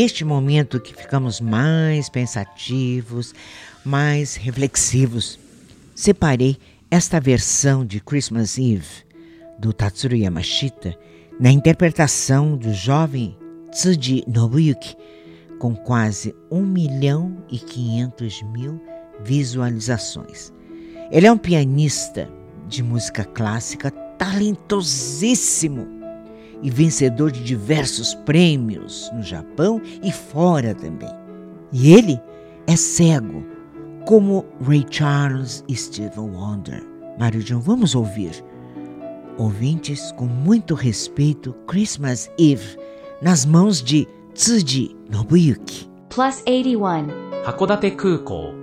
[0.02, 3.32] neste momento que ficamos mais pensativos,
[3.84, 5.38] mais reflexivos,
[5.94, 6.56] separei
[6.90, 9.04] esta versão de Christmas Eve
[9.60, 10.98] do Tatsuro Yamashita
[11.38, 13.38] na interpretação do jovem
[13.70, 14.96] Tsuji Nobuyuki,
[15.60, 18.82] com quase 1 milhão e 500 mil
[19.22, 20.52] visualizações.
[21.12, 22.28] Ele é um pianista
[22.66, 26.01] de música clássica talentosíssimo
[26.61, 31.13] e vencedor de diversos prêmios no Japão e fora também.
[31.71, 32.19] E ele
[32.65, 33.45] é cego,
[34.05, 36.83] como Ray Charles e Stevie Wonder.
[37.19, 38.43] Mário John, vamos ouvir.
[39.37, 42.77] Ouvintes, com muito respeito, Christmas Eve,
[43.21, 45.87] nas mãos de Tsuji Nobuyuki.
[46.09, 47.27] Plus 81.
[47.47, 48.60] 函館空港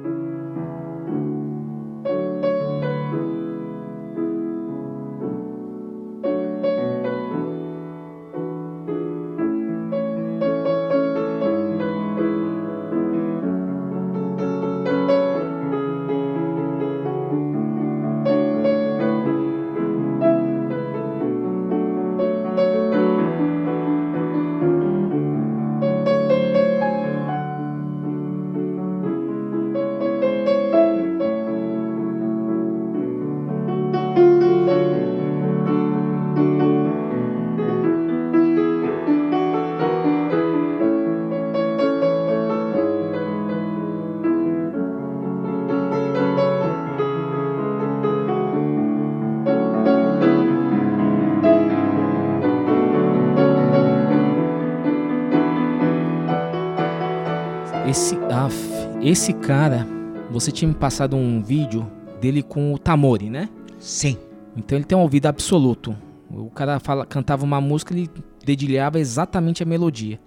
[59.50, 59.84] cara,
[60.30, 61.92] você tinha me passado um vídeo
[62.22, 63.50] dele com o Tamori, né?
[63.80, 64.16] Sim.
[64.56, 65.98] Então ele tem um ouvido absoluto.
[66.30, 68.08] O cara fala, cantava uma música, ele
[68.46, 70.20] dedilhava exatamente a melodia.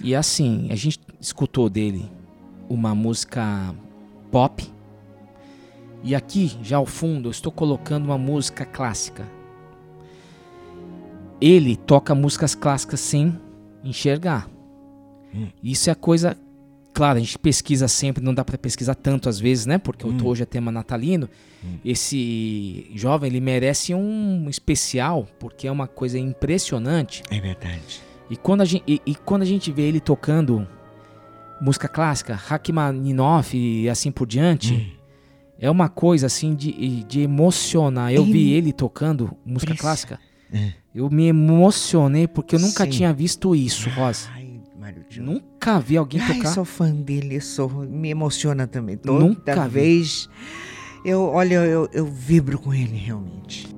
[0.00, 2.08] E assim, a gente escutou dele
[2.68, 3.74] uma música
[4.30, 4.64] pop.
[6.04, 9.26] E aqui, já ao fundo, eu estou colocando uma música clássica.
[11.40, 13.36] Ele toca músicas clássicas sem
[13.82, 14.48] enxergar.
[15.60, 16.36] Isso é coisa
[16.92, 19.78] claro, a gente pesquisa sempre, não dá para pesquisar tanto às vezes, né?
[19.78, 20.16] Porque Hum.
[20.24, 21.28] hoje é tema natalino.
[21.84, 27.22] Esse jovem, ele merece um especial, porque é uma coisa impressionante.
[27.30, 28.00] É verdade.
[28.30, 30.66] E quando a gente, e, e quando a gente vê ele tocando
[31.60, 34.86] música clássica, Rachmaninoff e assim por diante, Hum.
[35.58, 38.12] é uma coisa assim de, de emocionar.
[38.12, 40.18] Eu vi ele tocando música clássica,
[40.52, 40.72] É.
[40.94, 42.90] eu me emocionei porque eu nunca Sim.
[42.90, 44.28] tinha visto isso, Rosa.
[45.10, 45.32] Diogo.
[45.32, 46.54] Nunca vi alguém Ai, tocar.
[46.54, 48.96] sou fã dele, sou, me emociona também.
[48.96, 49.74] Toda Nunca vi.
[49.74, 50.28] vez.
[51.04, 53.68] Eu, olha, eu, eu vibro com ele realmente.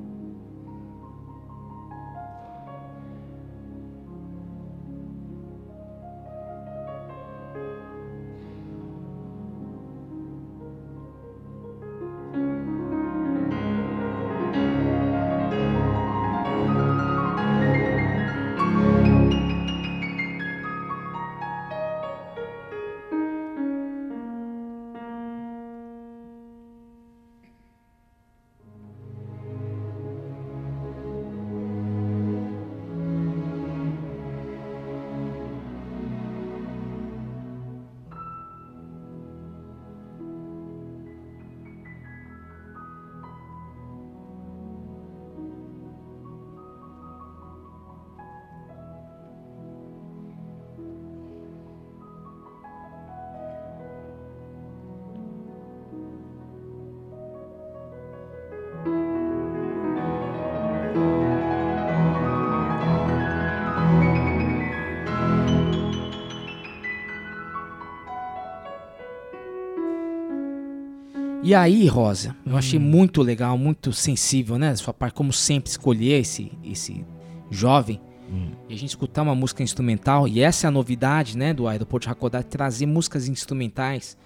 [71.53, 72.57] E aí, Rosa, eu Hum.
[72.57, 74.75] achei muito legal, muito sensível, né?
[74.75, 77.05] Sua parte, como sempre, escolher esse, esse
[77.51, 78.01] jovem
[78.31, 78.53] Hum.
[78.71, 80.27] e a gente escutar uma música instrumental.
[80.27, 84.17] E essa é a novidade, né, do aeroporto de Hakodate, trazer músicas instrumentais.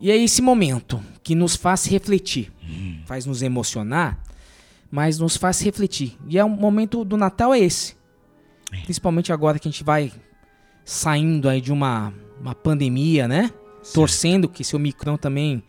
[0.00, 2.98] E é esse momento que nos faz refletir, Hum.
[3.06, 4.18] faz nos emocionar,
[4.90, 6.18] mas nos faz refletir.
[6.26, 7.94] E é um momento do Natal é esse.
[8.82, 10.10] Principalmente agora que a gente vai
[10.84, 13.52] saindo aí de uma, uma pandemia, né?
[13.94, 15.62] Torcendo que esse Omicron também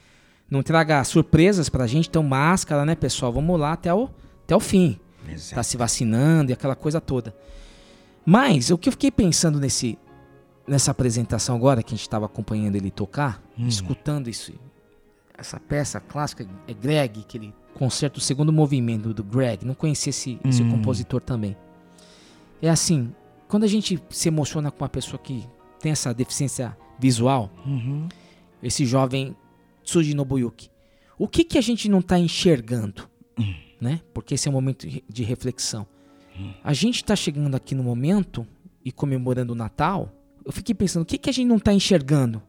[0.50, 2.08] não traga surpresas pra gente.
[2.10, 3.32] Então, máscara, né, pessoal?
[3.32, 4.10] Vamos lá até o,
[4.44, 5.00] até o fim.
[5.28, 5.56] Exato.
[5.56, 7.36] Tá se vacinando e aquela coisa toda.
[8.26, 9.98] Mas o que eu fiquei pensando nesse,
[10.68, 14.54] nessa apresentação agora, que a gente estava acompanhando ele tocar, escutando isso,
[15.38, 19.66] essa peça clássica, é Greg, aquele concerto, o segundo movimento do Greg.
[19.66, 20.72] Não conhecia esse, esse Hum.
[20.72, 21.56] compositor também.
[22.62, 23.14] É assim,
[23.48, 25.46] quando a gente se emociona com uma pessoa que
[25.80, 28.08] tem essa deficiência visual, Uhum.
[28.62, 29.36] esse jovem
[29.90, 30.70] Tsuji Nobuyuki,
[31.18, 33.10] o que, que a gente não está enxergando?
[33.82, 34.02] Né?
[34.14, 35.88] Porque esse é um momento de- reflexão.
[36.64, 38.46] A gente está chegando aqui no momento
[38.84, 40.10] e comemorando o Natal.
[40.46, 42.42] Eu fiquei pensando, o que, que a gente não está enxergando?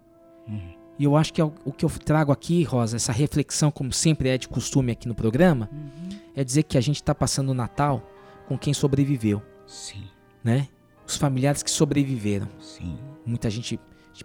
[0.99, 4.29] E eu acho que é o, que eu trago aqui, Rosa, essa reflexão, como sempre
[4.29, 5.69] é de costume aqui no programa,
[6.37, 8.03] é dizer que a gente está passando o Natal
[8.47, 10.03] com quem sobreviveu, Sim,
[10.45, 10.69] né?
[11.07, 12.49] Os familiares que sobreviveram.
[12.61, 12.97] sim.
[13.27, 13.79] Muita gente,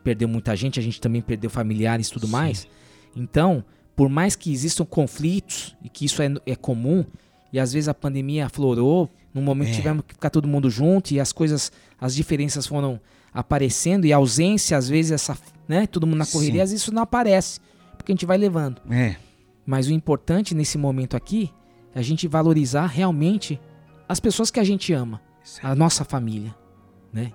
[0.03, 2.67] perdeu muita gente, a gente também perdeu familiares e tudo mais.
[3.15, 3.63] Então,
[3.95, 7.05] por mais que existam conflitos e que isso é, é comum,
[7.53, 9.73] e às vezes a pandemia aflorou, num momento É.
[9.73, 12.99] tivemos que ficar todo mundo junto e as coisas, as diferenças foram
[13.33, 15.37] aparecendo e a ausência, às vezes, essa,
[15.67, 16.61] né, todo mundo na correria, Sim.
[16.61, 17.59] às vezes isso não aparece,
[17.97, 18.81] porque a gente vai levando.
[18.89, 19.15] É,
[19.65, 21.51] Mas o importante nesse momento aqui
[21.93, 23.59] é a gente valorizar realmente
[24.07, 25.19] as pessoas que a gente ama,
[25.63, 26.53] a nossa família,
[27.11, 27.31] né?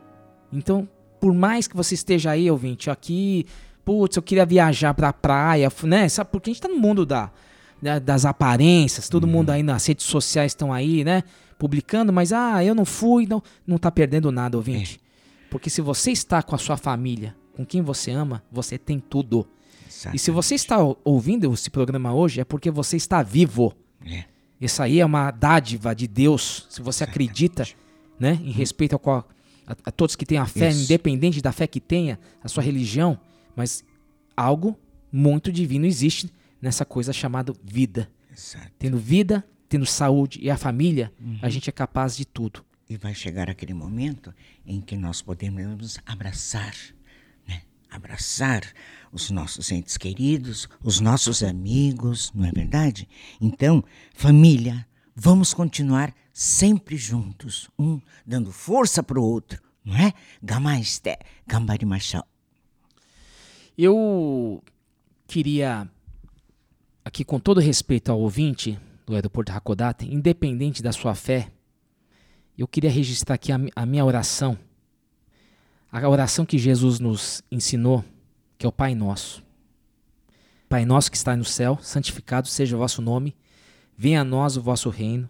[0.52, 0.88] Então,
[1.20, 3.46] por mais que você esteja aí, ouvinte, aqui,
[3.84, 6.08] putz, eu queria viajar pra praia, né?
[6.08, 7.30] Sabe, porque a gente tá no mundo da,
[7.80, 11.22] da- das aparências, todo mundo aí nas redes sociais estão aí, né?
[11.58, 15.00] Publicando, mas ah, eu não fui, não, não tá perdendo nada, ouvinte.
[15.50, 19.46] Porque se você está com a sua família, com quem você ama, você tem tudo.
[19.86, 20.14] exato.
[20.14, 23.74] E se você está ou- ouvindo esse programa hoje, é porque você está vivo.
[24.06, 24.24] É.
[24.60, 26.66] Isso aí é uma dádiva de Deus.
[26.70, 27.66] Se você acredita,
[28.18, 29.28] né, em respeito a, qual-
[29.66, 30.84] a- a todos que têm a fé, Isso.
[30.84, 33.18] independente da fé que tenha, a sua religião,
[33.60, 33.84] mas
[34.36, 34.78] algo
[35.12, 36.30] muito divino existe
[36.62, 38.10] nessa coisa chamada vida.
[38.32, 38.70] Exato.
[38.78, 41.38] Tendo vida, tendo saúde e a família, Uhum.
[41.42, 42.64] a gente é capaz de tudo.
[42.88, 44.34] E vai chegar aquele momento
[44.66, 46.74] em que nós podemos abraçar,
[47.46, 47.62] né?
[47.90, 48.62] Abraçar
[49.12, 53.06] os nossos entes queridos, os nossos amigos, não é verdade?
[53.40, 53.84] Então,
[54.14, 60.12] família, vamos continuar sempre juntos, um dando força para o outro, não é?
[60.42, 62.24] Gamaste, gambarimashou.
[63.82, 64.62] Eu
[65.26, 65.88] queria,
[67.02, 71.50] aqui com todo respeito ao ouvinte do aeroporto Hakodate, independente da sua fé,
[72.58, 74.58] eu queria registrar aqui a, a minha oração
[75.90, 78.04] a oração que Jesus nos ensinou,
[78.58, 79.42] que é o Pai Nosso.
[80.68, 83.34] Pai nosso que está no céu, santificado seja o vosso nome,
[83.96, 85.26] venha a nós o vosso reino,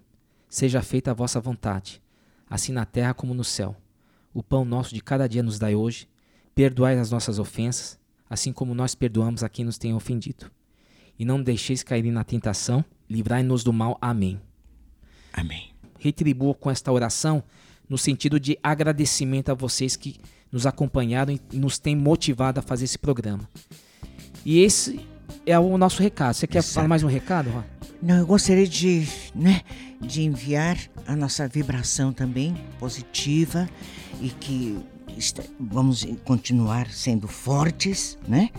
[0.48, 2.02] seja feita a vossa vontade,
[2.48, 3.76] assim na terra como no céu.
[4.34, 6.08] O pão nosso de cada dia nos dai hoje,
[6.52, 7.99] perdoai as nossas ofensas,
[8.30, 10.48] assim como nós perdoamos a quem nos tem ofendido.
[11.18, 13.98] E não deixeis cair na tentação, livrai-nos do mal.
[14.00, 14.40] Amém.
[15.32, 15.70] Amém.
[15.98, 17.42] Retribuo com esta oração
[17.88, 20.20] no sentido de agradecimento a vocês que
[20.50, 23.48] nos acompanharam e nos têm motivado a fazer esse programa.
[24.44, 25.04] E esse
[25.44, 26.34] é o nosso recado.
[26.34, 26.74] Você quer Exato.
[26.74, 27.62] falar mais um recado, Ró?
[28.00, 29.62] Não, eu gostaria de, né,
[30.00, 33.68] de enviar a nossa vibração também positiva
[34.20, 34.78] e que
[35.58, 38.50] vamos continuar sendo fortes, né?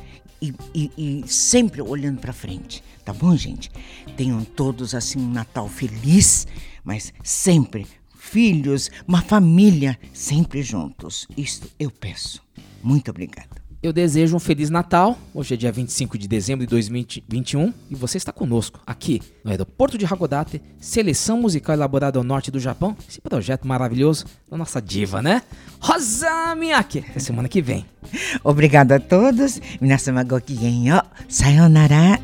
[0.41, 3.70] E, e- e sempre olhando para frente, tá bom, gente?
[4.18, 6.47] Tenham todos assim um Natal feliz,
[6.84, 7.86] mas sempre
[8.18, 11.28] filhos, uma família, sempre juntos.
[11.38, 12.41] Isto eu peço.
[12.84, 13.61] Muito obrigada.
[13.82, 15.16] Eu desejo um Feliz Natal.
[15.32, 19.97] Hoje é dia 25 de dezembro de 2021 e você está conosco aqui no aeroporto
[19.97, 22.97] de Hakodate, seleção musical elaborada ao norte do Japão.
[23.09, 25.42] Esse projeto maravilhoso da nossa diva, né?
[25.78, 27.05] Rosa Miyake.
[27.11, 27.86] Até semana que vem.
[28.42, 29.61] Obrigada a todos.
[29.80, 31.01] Minasama go kigen yo.
[31.28, 32.18] Sayonara.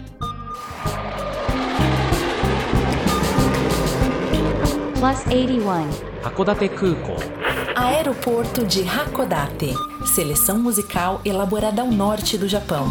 [4.95, 6.12] Plus 81.
[6.23, 7.36] 函館空港
[7.80, 9.72] Aeroporto de Hakodate.
[10.04, 12.88] Seleção musical elaborada ao norte do Japão.